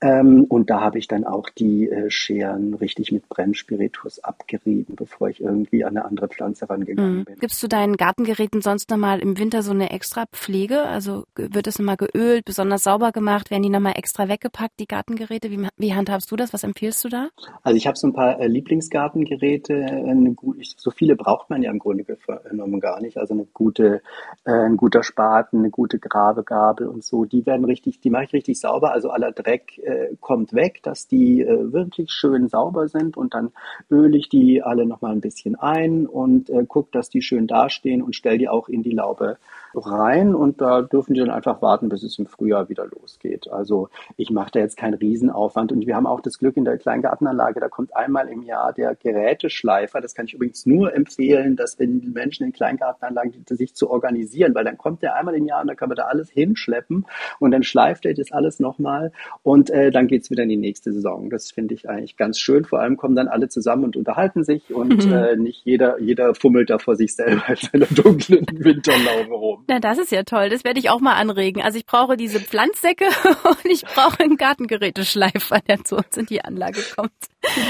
Ähm, 0.00 0.44
und 0.48 0.70
da 0.70 0.80
habe 0.80 0.98
ich 0.98 1.06
dann 1.06 1.24
auch 1.24 1.48
die 1.50 1.88
äh, 1.88 2.10
Scheren 2.10 2.74
richtig 2.74 3.12
mit 3.12 3.28
Brennspiritus 3.28 4.18
abgerieben, 4.18 4.96
bevor 4.96 5.28
ich 5.28 5.40
irgendwie 5.40 5.84
an 5.84 5.96
eine 5.96 6.04
andere 6.04 6.28
Pflanze 6.28 6.68
rangegangen 6.68 7.18
mhm. 7.18 7.24
bin. 7.24 7.36
Gibst 7.38 7.62
du 7.62 7.68
deinen 7.68 7.96
Gartengeräten 7.96 8.60
sonst 8.60 8.90
nochmal 8.90 9.20
im 9.20 9.38
Winter 9.38 9.62
so 9.62 9.70
eine 9.70 9.90
extra 9.90 10.24
Pflege? 10.32 10.82
Also 10.82 11.24
wird 11.36 11.68
es 11.68 11.78
nochmal 11.78 11.96
geölt, 11.96 12.44
besonders 12.44 12.82
sauber 12.82 13.12
gemacht? 13.12 13.52
Werden 13.52 13.62
die 13.62 13.68
nochmal 13.68 13.94
extra 13.96 14.28
weggepackt, 14.28 14.80
die 14.80 14.86
Gartengeräte? 14.86 15.52
Wie, 15.52 15.68
wie 15.76 15.94
handhabst 15.94 16.30
du 16.32 16.36
das? 16.36 16.52
Was 16.52 16.64
empfiehlst 16.64 17.04
du 17.04 17.08
da? 17.08 17.28
Also 17.62 17.76
ich 17.76 17.86
habe 17.86 17.96
so 17.96 18.08
ein 18.08 18.12
paar 18.12 18.40
äh, 18.40 18.48
Lieblingsgartengeräte. 18.48 19.74
Eine, 20.16 20.36
so 20.76 20.90
viele 20.90 21.16
braucht 21.16 21.50
man 21.50 21.62
ja 21.62 21.70
im 21.70 21.78
Grunde 21.78 22.04
genommen 22.04 22.80
gar 22.80 23.00
nicht. 23.00 23.16
Also 23.16 23.34
eine 23.34 23.46
gute, 23.52 24.02
äh, 24.44 24.52
ein 24.52 24.76
guter 24.76 25.02
Spaten, 25.02 25.58
eine 25.58 25.70
gute 25.70 25.98
Gravegabel 25.98 26.88
und 26.88 27.04
so. 27.04 27.24
Die 27.24 27.46
werden 27.46 27.64
richtig, 27.64 28.00
die 28.00 28.10
mache 28.10 28.24
ich 28.24 28.32
richtig 28.32 28.60
sauber. 28.60 28.92
Also 28.92 29.10
aller 29.10 29.32
Dreck 29.32 29.78
äh, 29.78 30.16
kommt 30.20 30.52
weg, 30.52 30.82
dass 30.82 31.06
die 31.06 31.42
äh, 31.42 31.72
wirklich 31.72 32.10
schön 32.10 32.48
sauber 32.48 32.88
sind 32.88 33.16
und 33.16 33.34
dann 33.34 33.52
öle 33.90 34.16
ich 34.16 34.28
die 34.28 34.62
alle 34.62 34.86
nochmal 34.86 35.12
ein 35.12 35.20
bisschen 35.20 35.56
ein 35.56 36.06
und 36.06 36.50
äh, 36.50 36.64
gucke, 36.66 36.90
dass 36.92 37.10
die 37.10 37.22
schön 37.22 37.46
dastehen 37.46 38.02
und 38.02 38.14
stelle 38.14 38.38
die 38.38 38.48
auch 38.48 38.68
in 38.68 38.82
die 38.82 38.92
Laube 38.92 39.38
rein 39.76 40.34
und 40.34 40.60
da 40.60 40.82
dürfen 40.82 41.14
die 41.14 41.20
dann 41.20 41.30
einfach 41.30 41.62
warten, 41.62 41.88
bis 41.88 42.02
es 42.02 42.18
im 42.18 42.26
Frühjahr 42.26 42.68
wieder 42.68 42.86
losgeht. 42.86 43.50
Also 43.50 43.88
ich 44.16 44.30
mache 44.30 44.50
da 44.52 44.60
jetzt 44.60 44.76
keinen 44.76 44.94
Riesenaufwand 44.94 45.72
und 45.72 45.86
wir 45.86 45.96
haben 45.96 46.06
auch 46.06 46.20
das 46.20 46.38
Glück 46.38 46.56
in 46.56 46.64
der 46.64 46.78
Kleingartenanlage, 46.78 47.60
da 47.60 47.68
kommt 47.68 47.94
einmal 47.96 48.28
im 48.28 48.42
Jahr 48.42 48.72
der 48.72 48.94
Geräteschleifer. 48.94 50.00
Das 50.00 50.14
kann 50.14 50.26
ich 50.26 50.34
übrigens 50.34 50.66
nur 50.66 50.94
empfehlen, 50.94 51.56
dass 51.56 51.78
wenn 51.78 52.12
Menschen 52.12 52.46
in 52.46 52.52
Kleingartenanlagen 52.52 53.44
sich 53.48 53.74
zu 53.74 53.90
organisieren, 53.90 54.54
weil 54.54 54.64
dann 54.64 54.78
kommt 54.78 55.02
der 55.02 55.16
einmal 55.16 55.34
im 55.34 55.46
Jahr 55.46 55.60
und 55.60 55.68
dann 55.68 55.76
kann 55.76 55.88
man 55.88 55.96
da 55.96 56.04
alles 56.04 56.30
hinschleppen 56.30 57.06
und 57.38 57.50
dann 57.50 57.62
schleift 57.62 58.06
er 58.06 58.14
das 58.14 58.32
alles 58.32 58.60
nochmal 58.60 59.12
und 59.42 59.70
äh, 59.70 59.90
dann 59.90 60.06
geht's 60.06 60.30
wieder 60.30 60.42
in 60.42 60.48
die 60.48 60.56
nächste 60.56 60.92
Saison. 60.92 61.30
Das 61.30 61.50
finde 61.50 61.74
ich 61.74 61.88
eigentlich 61.88 62.16
ganz 62.16 62.38
schön. 62.38 62.64
Vor 62.64 62.80
allem 62.80 62.96
kommen 62.96 63.16
dann 63.16 63.28
alle 63.28 63.48
zusammen 63.48 63.84
und 63.84 63.96
unterhalten 63.96 64.44
sich 64.44 64.74
und 64.74 65.06
mhm. 65.06 65.12
äh, 65.12 65.36
nicht 65.36 65.64
jeder, 65.64 66.00
jeder 66.00 66.34
fummelt 66.34 66.70
da 66.70 66.78
vor 66.78 66.96
sich 66.96 67.14
selber 67.14 67.48
in 67.48 67.56
seiner 67.56 67.86
dunklen 67.86 68.46
Winterlaube 68.52 69.34
rum. 69.34 69.63
Na, 69.66 69.78
das 69.78 69.98
ist 69.98 70.12
ja 70.12 70.22
toll. 70.24 70.50
Das 70.50 70.64
werde 70.64 70.78
ich 70.78 70.90
auch 70.90 71.00
mal 71.00 71.14
anregen. 71.14 71.62
Also 71.62 71.78
ich 71.78 71.86
brauche 71.86 72.16
diese 72.16 72.40
Pflanzsäcke 72.40 73.04
und 73.44 73.64
ich 73.64 73.82
brauche 73.82 74.20
einen 74.20 74.36
Gartengeräteschleifer, 74.36 75.60
der 75.66 75.84
zu 75.84 75.96
uns 75.96 76.16
in 76.16 76.26
die 76.26 76.44
Anlage 76.44 76.80
kommt. 76.94 77.12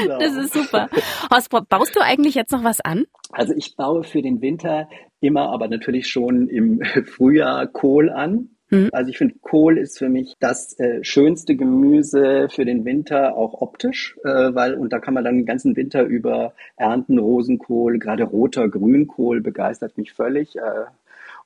Genau. 0.03 0.19
Das 0.19 0.35
ist 0.35 0.55
super. 0.55 0.89
Horst, 1.31 1.51
baust 1.69 1.97
du 1.97 2.01
eigentlich 2.01 2.35
jetzt 2.35 2.53
noch 2.53 2.65
was 2.65 2.81
an? 2.81 3.05
Also 3.31 3.55
ich 3.55 3.77
baue 3.77 4.05
für 4.05 4.23
den 4.23 4.41
Winter 4.41 4.89
immer, 5.21 5.51
aber 5.51 5.69
natürlich 5.69 6.09
schon 6.09 6.49
im 6.49 6.83
Frühjahr 7.07 7.67
Kohl 7.67 8.11
an. 8.11 8.51
Mhm. 8.71 8.91
Also 8.93 9.11
ich 9.11 9.19
finde, 9.19 9.35
Kohl 9.41 9.79
ist 9.79 9.99
für 9.99 10.09
mich 10.09 10.35
das 10.41 10.79
äh, 10.79 11.03
schönste 11.03 11.55
Gemüse 11.55 12.49
für 12.51 12.65
den 12.65 12.85
Winter, 12.85 13.37
auch 13.37 13.61
optisch, 13.61 14.17
äh, 14.25 14.55
weil 14.55 14.75
und 14.75 14.93
da 14.93 14.99
kann 14.99 15.15
man 15.15 15.25
dann 15.25 15.37
den 15.37 15.47
ganzen 15.47 15.77
Winter 15.77 16.03
über 16.03 16.55
ernten 16.77 17.19
Rosenkohl, 17.19 17.99
gerade 17.99 18.25
roter 18.25 18.69
Grünkohl 18.69 19.41
begeistert 19.41 19.97
mich 19.99 20.13
völlig. 20.13 20.57
Äh, 20.57 20.87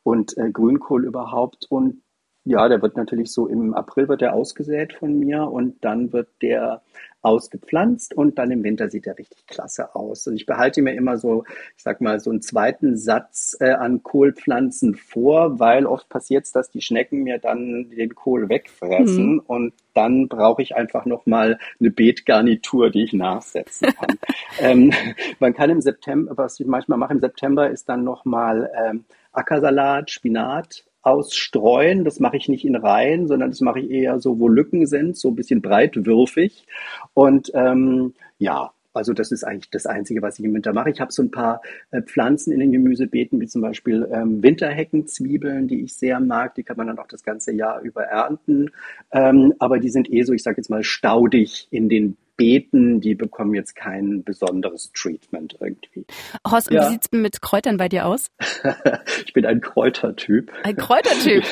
und 0.03 0.37
äh, 0.37 0.51
Grünkohl 0.51 1.05
überhaupt. 1.05 1.67
Und 1.69 2.03
ja, 2.45 2.69
der 2.69 2.81
wird 2.81 2.97
natürlich 2.97 3.31
so 3.31 3.47
im 3.47 3.75
April 3.75 4.09
wird 4.09 4.23
der 4.23 4.35
ausgesät 4.35 4.95
von 4.95 5.19
mir 5.19 5.43
und 5.43 5.85
dann 5.85 6.13
wird 6.13 6.29
der 6.41 6.83
ausgepflanzt 7.21 8.15
und 8.15 8.39
dann 8.39 8.51
im 8.51 8.63
Winter 8.63 8.89
sieht 8.89 9.07
er 9.07 9.19
richtig 9.19 9.47
klasse 9.47 9.95
aus. 9.95 10.27
Und 10.27 10.37
ich 10.37 10.47
behalte 10.47 10.83
mir 10.83 10.95
immer 10.95 11.19
so, 11.19 11.45
ich 11.77 11.83
sag 11.83 12.01
mal, 12.01 12.21
so 12.21 12.31
einen 12.31 12.43
zweiten 12.43 12.97
Satz 12.97 13.57
äh, 13.61 13.71
an 13.71 14.03
Kohlpflanzen 14.03 14.95
vor, 14.95 15.59
weil 15.59 15.85
oft 15.85 16.09
passiert 16.09 16.45
es, 16.45 16.53
dass 16.53 16.71
die 16.71 16.81
Schnecken 16.81 17.25
mir 17.25 17.39
dann 17.39 17.91
den 17.91 18.15
Kohl 18.15 18.49
wegfressen 18.49 19.35
mhm. 19.35 19.43
und 19.47 19.75
dann 19.95 20.29
brauche 20.29 20.63
ich 20.63 20.77
einfach 20.77 21.07
nochmal 21.07 21.59
eine 21.81 21.91
Beetgarnitur, 21.91 22.91
die 22.91 23.03
ich 23.03 23.13
nachsetzen 23.13 23.89
kann. 23.95 24.19
ähm, 24.61 24.93
man 25.41 25.55
kann 25.55 25.71
im 25.71 25.81
September, 25.81 26.37
was 26.37 26.61
ich 26.61 26.67
manchmal 26.67 26.99
mache 26.99 27.15
im 27.15 27.21
September, 27.21 27.69
ist 27.69 27.89
dann 27.89 28.05
nochmal 28.05 28.71
ähm, 28.77 29.05
Ackersalat, 29.33 30.11
Spinat 30.11 30.85
ausstreuen. 31.03 32.05
Das 32.05 32.21
mache 32.21 32.37
ich 32.37 32.49
nicht 32.49 32.65
in 32.65 32.77
Reihen, 32.77 33.29
sondern 33.29 33.51
das 33.51 33.61
mache 33.61 33.81
ich 33.81 33.91
eher 33.91 34.21
so, 34.21 34.39
wo 34.39 34.49
Lücken 34.49 34.87
sind, 34.87 35.17
so 35.17 35.29
ein 35.29 35.37
bisschen 35.37 35.63
breitwürfig. 35.63 36.67
Und 37.15 37.51
ähm, 37.55 38.15
ja, 38.39 38.73
also 38.95 39.13
das 39.13 39.31
ist 39.31 39.45
eigentlich 39.45 39.71
das 39.71 39.87
Einzige, 39.87 40.23
was 40.23 40.39
ich 40.39 40.45
im 40.45 40.55
Winter 40.55 40.73
mache. 40.73 40.91
Ich 40.91 41.01
habe 41.01 41.13
so 41.13 41.23
ein 41.23 41.31
paar 41.31 41.63
äh, 41.91 42.03
Pflanzen 42.03 42.53
in 42.53 42.61
den 42.61 42.73
Gemüsebeeten, 42.73 43.41
wie 43.41 43.47
zum 43.47 43.63
Beispiel 43.63 44.09
ähm, 44.13 44.43
Winterheckenzwiebeln, 44.43 45.69
die 45.69 45.85
ich 45.85 45.95
sehr 45.95 46.21
mag. 46.21 46.55
Die 46.57 46.65
kann 46.65 46.77
man 46.77 46.89
dann 46.89 46.99
auch 46.99 47.07
das 47.07 47.23
ganze 47.23 47.53
Jahr 47.53 47.81
über 47.83 48.03
ernten. 48.03 48.71
Ähm, 49.13 49.55
aber 49.59 49.79
die 49.79 49.91
sind 49.91 50.13
eh 50.13 50.23
so, 50.23 50.33
ich 50.33 50.43
sage 50.43 50.57
jetzt 50.57 50.71
mal, 50.71 50.83
staudig 50.83 51.69
in 51.71 51.89
den 51.89 52.17
beten, 52.39 53.01
die 53.01 53.15
bekommen 53.15 53.55
jetzt 53.55 53.77
kein 53.77 54.25
besonderes 54.25 54.91
Treatment 54.95 55.57
irgendwie. 55.61 56.07
Horst, 56.49 56.71
ja. 56.71 56.87
wie 56.87 56.93
sieht's 56.93 57.09
mit 57.13 57.43
Kräutern 57.43 57.77
bei 57.77 57.89
dir 57.89 58.07
aus? 58.07 58.31
ich 59.27 59.33
bin 59.35 59.45
ein 59.45 59.61
Kräutertyp. 59.61 60.51
Ein 60.63 60.77
Kräutertyp? 60.77 61.45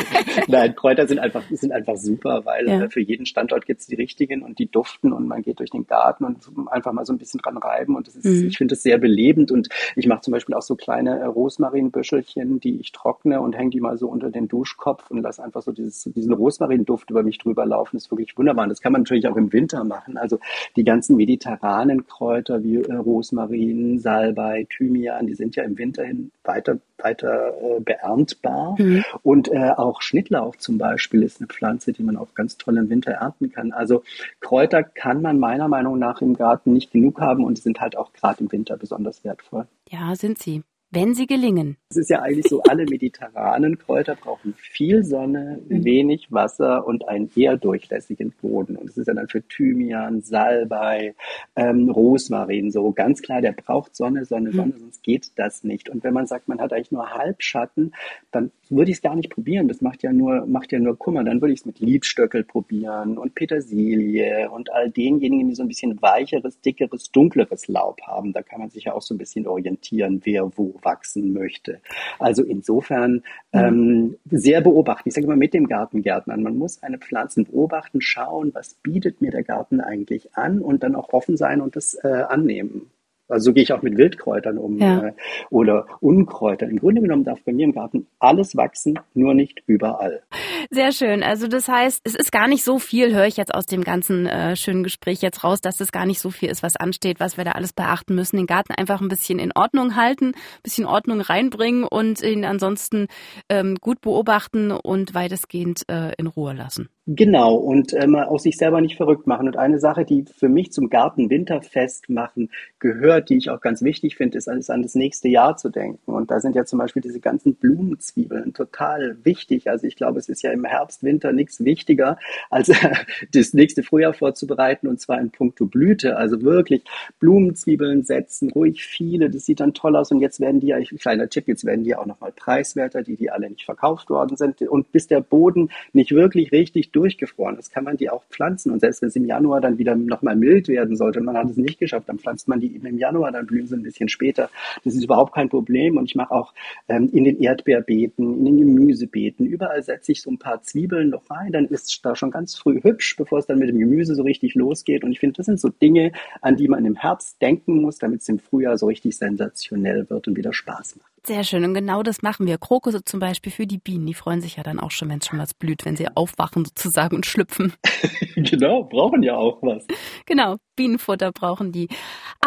Nein, 0.48 0.76
Kräuter 0.76 1.08
sind 1.08 1.18
einfach, 1.18 1.42
sind 1.50 1.72
einfach 1.72 1.96
super, 1.96 2.44
weil 2.44 2.68
ja. 2.68 2.84
Äh, 2.84 2.90
für 2.90 3.00
jeden 3.00 3.26
Standort 3.26 3.66
gibt's 3.66 3.86
die 3.86 3.96
richtigen 3.96 4.42
und 4.42 4.58
die 4.58 4.70
duften 4.70 5.12
und 5.12 5.26
man 5.26 5.42
geht 5.42 5.58
durch 5.58 5.70
den 5.70 5.86
Garten 5.86 6.24
und 6.24 6.38
einfach 6.68 6.92
mal 6.92 7.06
so 7.06 7.12
ein 7.12 7.18
bisschen 7.18 7.40
dran 7.40 7.56
reiben 7.56 7.96
und 7.96 8.06
das 8.06 8.14
ist, 8.14 8.24
mhm. 8.24 8.48
ich 8.48 8.58
finde 8.58 8.74
es 8.74 8.82
sehr 8.82 8.98
belebend 8.98 9.50
und 9.50 9.68
ich 9.96 10.06
mache 10.06 10.20
zum 10.20 10.32
Beispiel 10.32 10.54
auch 10.54 10.62
so 10.62 10.76
kleine 10.76 11.18
äh, 11.20 11.24
Rosmarinbüschelchen, 11.24 12.60
die 12.60 12.80
ich 12.80 12.92
trockne 12.92 13.40
und 13.40 13.56
hänge 13.56 13.70
die 13.70 13.80
mal 13.80 13.96
so 13.96 14.08
unter 14.08 14.30
den 14.30 14.46
Duschkopf 14.48 15.10
und 15.10 15.22
lasse 15.22 15.42
einfach 15.42 15.62
so 15.62 15.72
dieses, 15.72 16.04
diesen 16.04 16.32
Rosmarinduft 16.32 17.10
über 17.10 17.22
mich 17.22 17.38
drüber 17.38 17.64
laufen. 17.64 17.96
Das 17.96 18.04
ist 18.04 18.10
wirklich 18.10 18.36
wunderbar. 18.36 18.64
Und 18.64 18.70
das 18.70 18.80
kann 18.80 18.92
man 18.92 19.02
natürlich 19.02 19.26
auch 19.26 19.36
im 19.36 19.52
Winter 19.52 19.84
machen. 19.84 20.16
Also 20.16 20.33
also 20.34 20.40
die 20.76 20.84
ganzen 20.84 21.16
mediterranen 21.16 22.06
Kräuter 22.06 22.62
wie 22.62 22.76
äh, 22.76 22.94
Rosmarin, 22.94 23.98
Salbei, 23.98 24.66
Thymian, 24.68 25.26
die 25.26 25.34
sind 25.34 25.56
ja 25.56 25.64
im 25.64 25.78
Winter 25.78 26.04
hin 26.04 26.30
weiter, 26.42 26.78
weiter 26.98 27.52
äh, 27.60 27.80
beerntbar. 27.80 28.76
Mhm. 28.78 29.04
Und 29.22 29.48
äh, 29.52 29.70
auch 29.76 30.02
Schnittlauch 30.02 30.56
zum 30.56 30.78
Beispiel 30.78 31.22
ist 31.22 31.40
eine 31.40 31.48
Pflanze, 31.48 31.92
die 31.92 32.02
man 32.02 32.16
auch 32.16 32.34
ganz 32.34 32.56
toll 32.56 32.76
im 32.78 32.88
Winter 32.90 33.12
ernten 33.12 33.50
kann. 33.50 33.72
Also 33.72 34.02
Kräuter 34.40 34.82
kann 34.82 35.22
man 35.22 35.38
meiner 35.38 35.68
Meinung 35.68 35.98
nach 35.98 36.20
im 36.20 36.34
Garten 36.34 36.72
nicht 36.72 36.90
genug 36.90 37.20
haben 37.20 37.44
und 37.44 37.58
sind 37.58 37.80
halt 37.80 37.96
auch 37.96 38.12
gerade 38.12 38.42
im 38.42 38.52
Winter 38.52 38.76
besonders 38.76 39.24
wertvoll. 39.24 39.66
Ja, 39.90 40.14
sind 40.16 40.38
sie 40.38 40.62
wenn 40.94 41.14
sie 41.14 41.26
gelingen. 41.26 41.76
Es 41.90 41.96
ist 41.96 42.10
ja 42.10 42.22
eigentlich 42.22 42.48
so, 42.48 42.62
alle 42.62 42.84
mediterranen 42.84 43.78
Kräuter 43.78 44.16
brauchen 44.16 44.54
viel 44.56 45.04
Sonne, 45.04 45.60
mhm. 45.68 45.84
wenig 45.84 46.32
Wasser 46.32 46.86
und 46.86 47.08
einen 47.08 47.30
eher 47.36 47.56
durchlässigen 47.56 48.32
Boden. 48.40 48.76
Und 48.76 48.90
es 48.90 48.96
ist 48.96 49.08
ja 49.08 49.14
dann 49.14 49.28
für 49.28 49.46
Thymian, 49.46 50.22
Salbei, 50.22 51.14
ähm, 51.56 51.90
Rosmarin 51.90 52.70
so 52.70 52.92
ganz 52.92 53.22
klar, 53.22 53.40
der 53.40 53.52
braucht 53.52 53.94
Sonne, 53.96 54.24
Sonne, 54.24 54.50
mhm. 54.50 54.56
Sonne, 54.56 54.72
sonst 54.78 55.02
geht 55.02 55.32
das 55.36 55.64
nicht. 55.64 55.88
Und 55.88 56.04
wenn 56.04 56.14
man 56.14 56.26
sagt, 56.26 56.48
man 56.48 56.60
hat 56.60 56.72
eigentlich 56.72 56.92
nur 56.92 57.10
Halbschatten, 57.10 57.94
dann 58.30 58.50
würde 58.70 58.90
ich 58.90 58.98
es 58.98 59.02
gar 59.02 59.16
nicht 59.16 59.30
probieren. 59.30 59.68
Das 59.68 59.80
macht 59.80 60.02
ja 60.02 60.12
nur, 60.12 60.46
macht 60.46 60.72
ja 60.72 60.78
nur 60.78 60.98
Kummer. 60.98 61.24
Dann 61.24 61.40
würde 61.40 61.52
ich 61.52 61.60
es 61.60 61.66
mit 61.66 61.80
Liebstöckel 61.80 62.44
probieren 62.44 63.18
und 63.18 63.34
Petersilie 63.34 64.50
und 64.50 64.72
all 64.72 64.90
denjenigen, 64.90 65.48
die 65.48 65.54
so 65.54 65.62
ein 65.62 65.68
bisschen 65.68 66.00
weicheres, 66.00 66.60
dickeres, 66.60 67.10
dunkleres 67.10 67.68
Laub 67.68 68.00
haben. 68.02 68.32
Da 68.32 68.42
kann 68.42 68.60
man 68.60 68.70
sich 68.70 68.84
ja 68.84 68.94
auch 68.94 69.02
so 69.02 69.14
ein 69.14 69.18
bisschen 69.18 69.46
orientieren, 69.46 70.20
wer 70.24 70.50
wo 70.56 70.74
wachsen 70.84 71.32
möchte. 71.32 71.80
Also 72.18 72.42
insofern 72.42 73.22
ähm, 73.52 74.16
sehr 74.30 74.60
beobachten. 74.60 75.08
Ich 75.08 75.14
sage 75.14 75.26
immer 75.26 75.36
mit 75.36 75.54
dem 75.54 75.66
Gartengärtnern. 75.66 76.42
Man 76.42 76.58
muss 76.58 76.82
eine 76.82 76.98
Pflanze 76.98 77.44
beobachten, 77.44 78.00
schauen, 78.00 78.50
was 78.54 78.74
bietet 78.74 79.20
mir 79.20 79.30
der 79.30 79.42
Garten 79.42 79.80
eigentlich 79.80 80.36
an 80.36 80.60
und 80.60 80.82
dann 80.82 80.94
auch 80.94 81.12
offen 81.12 81.36
sein 81.36 81.60
und 81.60 81.76
das 81.76 81.94
äh, 82.02 82.08
annehmen. 82.08 82.90
Also 83.34 83.46
so 83.46 83.52
gehe 83.52 83.62
ich 83.64 83.72
auch 83.72 83.82
mit 83.82 83.96
Wildkräutern 83.96 84.58
um 84.58 84.78
ja. 84.78 85.08
äh, 85.08 85.12
oder 85.50 85.86
Unkräutern. 86.00 86.70
Im 86.70 86.78
Grunde 86.78 87.02
genommen 87.02 87.24
darf 87.24 87.42
bei 87.44 87.52
mir 87.52 87.64
im 87.64 87.72
Garten 87.72 88.06
alles 88.18 88.56
wachsen, 88.56 88.98
nur 89.12 89.34
nicht 89.34 89.62
überall. 89.66 90.22
Sehr 90.70 90.92
schön. 90.92 91.22
Also 91.22 91.48
das 91.48 91.68
heißt, 91.68 92.00
es 92.04 92.14
ist 92.14 92.32
gar 92.32 92.48
nicht 92.48 92.64
so 92.64 92.78
viel, 92.78 93.14
höre 93.14 93.26
ich 93.26 93.36
jetzt 93.36 93.54
aus 93.54 93.66
dem 93.66 93.82
ganzen 93.82 94.26
äh, 94.26 94.56
schönen 94.56 94.84
Gespräch 94.84 95.20
jetzt 95.20 95.44
raus, 95.44 95.60
dass 95.60 95.80
es 95.80 95.92
gar 95.92 96.06
nicht 96.06 96.20
so 96.20 96.30
viel 96.30 96.48
ist, 96.48 96.62
was 96.62 96.76
ansteht, 96.76 97.20
was 97.20 97.36
wir 97.36 97.44
da 97.44 97.52
alles 97.52 97.72
beachten 97.72 98.14
müssen. 98.14 98.36
Den 98.36 98.46
Garten 98.46 98.72
einfach 98.72 99.00
ein 99.00 99.08
bisschen 99.08 99.38
in 99.38 99.52
Ordnung 99.54 99.96
halten, 99.96 100.26
ein 100.28 100.62
bisschen 100.62 100.86
Ordnung 100.86 101.20
reinbringen 101.20 101.84
und 101.84 102.22
ihn 102.22 102.44
ansonsten 102.44 103.08
ähm, 103.48 103.76
gut 103.80 104.00
beobachten 104.00 104.70
und 104.70 105.14
weitestgehend 105.14 105.82
äh, 105.88 106.12
in 106.18 106.28
Ruhe 106.28 106.54
lassen. 106.54 106.88
Genau, 107.06 107.56
und 107.56 107.92
ähm, 107.92 108.16
auch 108.16 108.38
sich 108.38 108.56
selber 108.56 108.80
nicht 108.80 108.96
verrückt 108.96 109.26
machen. 109.26 109.46
Und 109.46 109.58
eine 109.58 109.78
Sache, 109.78 110.06
die 110.06 110.24
für 110.24 110.48
mich 110.48 110.72
zum 110.72 110.88
Garten 110.88 111.28
Winterfest 111.28 112.08
machen 112.08 112.50
gehört, 112.78 113.23
die 113.28 113.36
ich 113.36 113.50
auch 113.50 113.60
ganz 113.60 113.82
wichtig 113.82 114.16
finde, 114.16 114.38
ist 114.38 114.48
alles 114.48 114.70
an 114.70 114.82
das 114.82 114.94
nächste 114.94 115.28
Jahr 115.28 115.56
zu 115.56 115.68
denken. 115.68 116.12
Und 116.12 116.30
da 116.30 116.40
sind 116.40 116.54
ja 116.56 116.64
zum 116.64 116.78
Beispiel 116.78 117.02
diese 117.02 117.20
ganzen 117.20 117.54
Blumenzwiebeln 117.54 118.52
total 118.52 119.16
wichtig. 119.24 119.68
Also 119.68 119.86
ich 119.86 119.96
glaube, 119.96 120.18
es 120.18 120.28
ist 120.28 120.42
ja 120.42 120.52
im 120.52 120.64
Herbst, 120.64 121.02
Winter 121.02 121.32
nichts 121.32 121.64
wichtiger, 121.64 122.18
als 122.50 122.70
das 123.32 123.54
nächste 123.54 123.82
Frühjahr 123.82 124.14
vorzubereiten 124.14 124.88
und 124.88 125.00
zwar 125.00 125.20
in 125.20 125.30
puncto 125.30 125.66
Blüte. 125.66 126.16
Also 126.16 126.42
wirklich 126.42 126.84
Blumenzwiebeln 127.20 128.04
setzen, 128.04 128.50
ruhig 128.50 128.84
viele. 128.84 129.30
Das 129.30 129.46
sieht 129.46 129.60
dann 129.60 129.74
toll 129.74 129.96
aus. 129.96 130.10
Und 130.10 130.20
jetzt 130.20 130.40
werden 130.40 130.60
die 130.60 130.68
ja, 130.68 130.78
kleiner 130.80 131.28
Tipp, 131.28 131.48
jetzt 131.48 131.64
werden 131.64 131.84
die 131.84 131.94
auch 131.94 132.06
nochmal 132.06 132.32
preiswerter, 132.32 133.02
die, 133.02 133.16
die 133.16 133.30
alle 133.30 133.50
nicht 133.50 133.64
verkauft 133.64 134.10
worden 134.10 134.36
sind. 134.36 134.62
Und 134.62 134.92
bis 134.92 135.06
der 135.06 135.20
Boden 135.20 135.70
nicht 135.92 136.12
wirklich 136.12 136.52
richtig 136.52 136.92
durchgefroren 136.92 137.58
ist, 137.58 137.72
kann 137.72 137.84
man 137.84 137.96
die 137.96 138.10
auch 138.10 138.24
pflanzen. 138.30 138.72
Und 138.72 138.80
selbst 138.80 139.02
wenn 139.02 139.08
es 139.08 139.16
im 139.16 139.24
Januar 139.24 139.60
dann 139.60 139.78
wieder 139.78 139.94
nochmal 139.96 140.36
mild 140.36 140.68
werden 140.68 140.96
sollte, 140.96 141.20
man 141.20 141.36
hat 141.36 141.50
es 141.50 141.56
nicht 141.56 141.78
geschafft, 141.78 142.08
dann 142.08 142.18
pflanzt 142.18 142.48
man 142.48 142.60
die 142.60 142.74
eben 142.74 142.86
im 142.86 142.98
Januar, 142.98 143.03
dann 143.12 143.46
blühen 143.46 143.66
sie 143.66 143.76
ein 143.76 143.82
bisschen 143.82 144.08
später. 144.08 144.50
Das 144.84 144.94
ist 144.94 145.04
überhaupt 145.04 145.34
kein 145.34 145.48
Problem. 145.48 145.96
Und 145.96 146.06
ich 146.06 146.14
mache 146.14 146.32
auch 146.32 146.52
ähm, 146.88 147.10
in 147.12 147.24
den 147.24 147.40
Erdbeerbeeten, 147.40 148.38
in 148.38 148.44
den 148.44 148.58
Gemüsebeeten, 148.58 149.46
überall 149.46 149.82
setze 149.82 150.12
ich 150.12 150.22
so 150.22 150.30
ein 150.30 150.38
paar 150.38 150.62
Zwiebeln 150.62 151.10
noch 151.10 151.30
rein. 151.30 151.52
Dann 151.52 151.66
ist 151.66 151.88
es 151.88 152.02
da 152.02 152.16
schon 152.16 152.30
ganz 152.30 152.54
früh 152.54 152.82
hübsch, 152.82 153.16
bevor 153.16 153.38
es 153.38 153.46
dann 153.46 153.58
mit 153.58 153.68
dem 153.68 153.78
Gemüse 153.78 154.14
so 154.14 154.22
richtig 154.22 154.54
losgeht. 154.54 155.04
Und 155.04 155.12
ich 155.12 155.20
finde, 155.20 155.36
das 155.36 155.46
sind 155.46 155.60
so 155.60 155.68
Dinge, 155.68 156.12
an 156.40 156.56
die 156.56 156.68
man 156.68 156.84
im 156.84 156.96
Herbst 156.96 157.40
denken 157.40 157.80
muss, 157.80 157.98
damit 157.98 158.22
es 158.22 158.28
im 158.28 158.38
Frühjahr 158.38 158.78
so 158.78 158.86
richtig 158.86 159.16
sensationell 159.16 160.08
wird 160.08 160.28
und 160.28 160.36
wieder 160.36 160.52
Spaß 160.52 160.96
macht. 160.96 161.14
Sehr 161.26 161.42
schön. 161.42 161.64
Und 161.64 161.72
genau 161.72 162.02
das 162.02 162.20
machen 162.20 162.46
wir. 162.46 162.58
Krokusse 162.58 163.02
zum 163.02 163.18
Beispiel 163.18 163.50
für 163.50 163.66
die 163.66 163.78
Bienen. 163.78 164.04
Die 164.04 164.12
freuen 164.12 164.42
sich 164.42 164.56
ja 164.56 164.62
dann 164.62 164.78
auch 164.78 164.90
schon, 164.90 165.08
wenn 165.08 165.20
es 165.20 165.26
schon 165.26 165.38
was 165.38 165.54
blüht, 165.54 165.86
wenn 165.86 165.96
sie 165.96 166.06
aufwachen 166.14 166.66
sozusagen 166.66 167.16
und 167.16 167.24
schlüpfen. 167.24 167.72
genau, 168.36 168.84
brauchen 168.84 169.22
ja 169.22 169.34
auch 169.34 169.62
was. 169.62 169.86
Genau, 170.26 170.56
Bienenfutter 170.76 171.32
brauchen 171.32 171.72
die. 171.72 171.88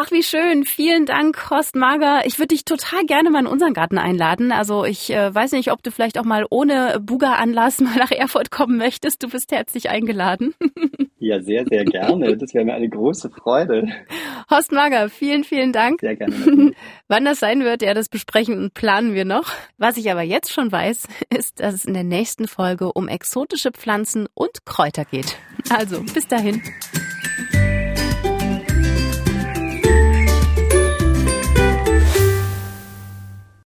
Ach, 0.00 0.12
wie 0.12 0.22
schön. 0.22 0.64
Vielen 0.64 1.06
Dank, 1.06 1.50
Horst 1.50 1.74
Mager. 1.74 2.20
Ich 2.24 2.38
würde 2.38 2.54
dich 2.54 2.64
total 2.64 3.04
gerne 3.04 3.30
mal 3.30 3.40
in 3.40 3.46
unseren 3.48 3.74
Garten 3.74 3.98
einladen. 3.98 4.52
Also 4.52 4.84
ich 4.84 5.10
äh, 5.10 5.34
weiß 5.34 5.50
nicht, 5.50 5.72
ob 5.72 5.82
du 5.82 5.90
vielleicht 5.90 6.20
auch 6.20 6.24
mal 6.24 6.46
ohne 6.50 7.00
Buga-Anlass 7.00 7.80
mal 7.80 7.96
nach 7.96 8.12
Erfurt 8.12 8.52
kommen 8.52 8.76
möchtest. 8.76 9.24
Du 9.24 9.28
bist 9.28 9.50
herzlich 9.50 9.90
eingeladen. 9.90 10.54
ja, 11.18 11.42
sehr, 11.42 11.64
sehr 11.66 11.84
gerne. 11.84 12.36
Das 12.36 12.54
wäre 12.54 12.64
mir 12.64 12.74
eine 12.74 12.88
große 12.88 13.28
Freude. 13.30 13.88
Horst 14.48 14.70
Mager, 14.70 15.08
vielen, 15.08 15.42
vielen 15.42 15.72
Dank. 15.72 16.00
Sehr 16.00 16.14
gerne. 16.14 16.74
Wann 17.08 17.24
das 17.24 17.40
sein 17.40 17.64
wird, 17.64 17.82
ja, 17.82 17.92
das 17.92 18.08
besprechen 18.08 18.56
und 18.56 18.74
planen 18.74 19.14
wir 19.14 19.24
noch. 19.24 19.50
Was 19.78 19.96
ich 19.96 20.12
aber 20.12 20.22
jetzt 20.22 20.52
schon 20.52 20.70
weiß, 20.70 21.08
ist, 21.36 21.58
dass 21.58 21.74
es 21.74 21.84
in 21.84 21.94
der 21.94 22.04
nächsten 22.04 22.46
Folge 22.46 22.92
um 22.92 23.08
exotische 23.08 23.72
Pflanzen 23.72 24.28
und 24.34 24.64
Kräuter 24.64 25.04
geht. 25.04 25.36
Also, 25.70 26.02
bis 26.14 26.28
dahin. 26.28 26.62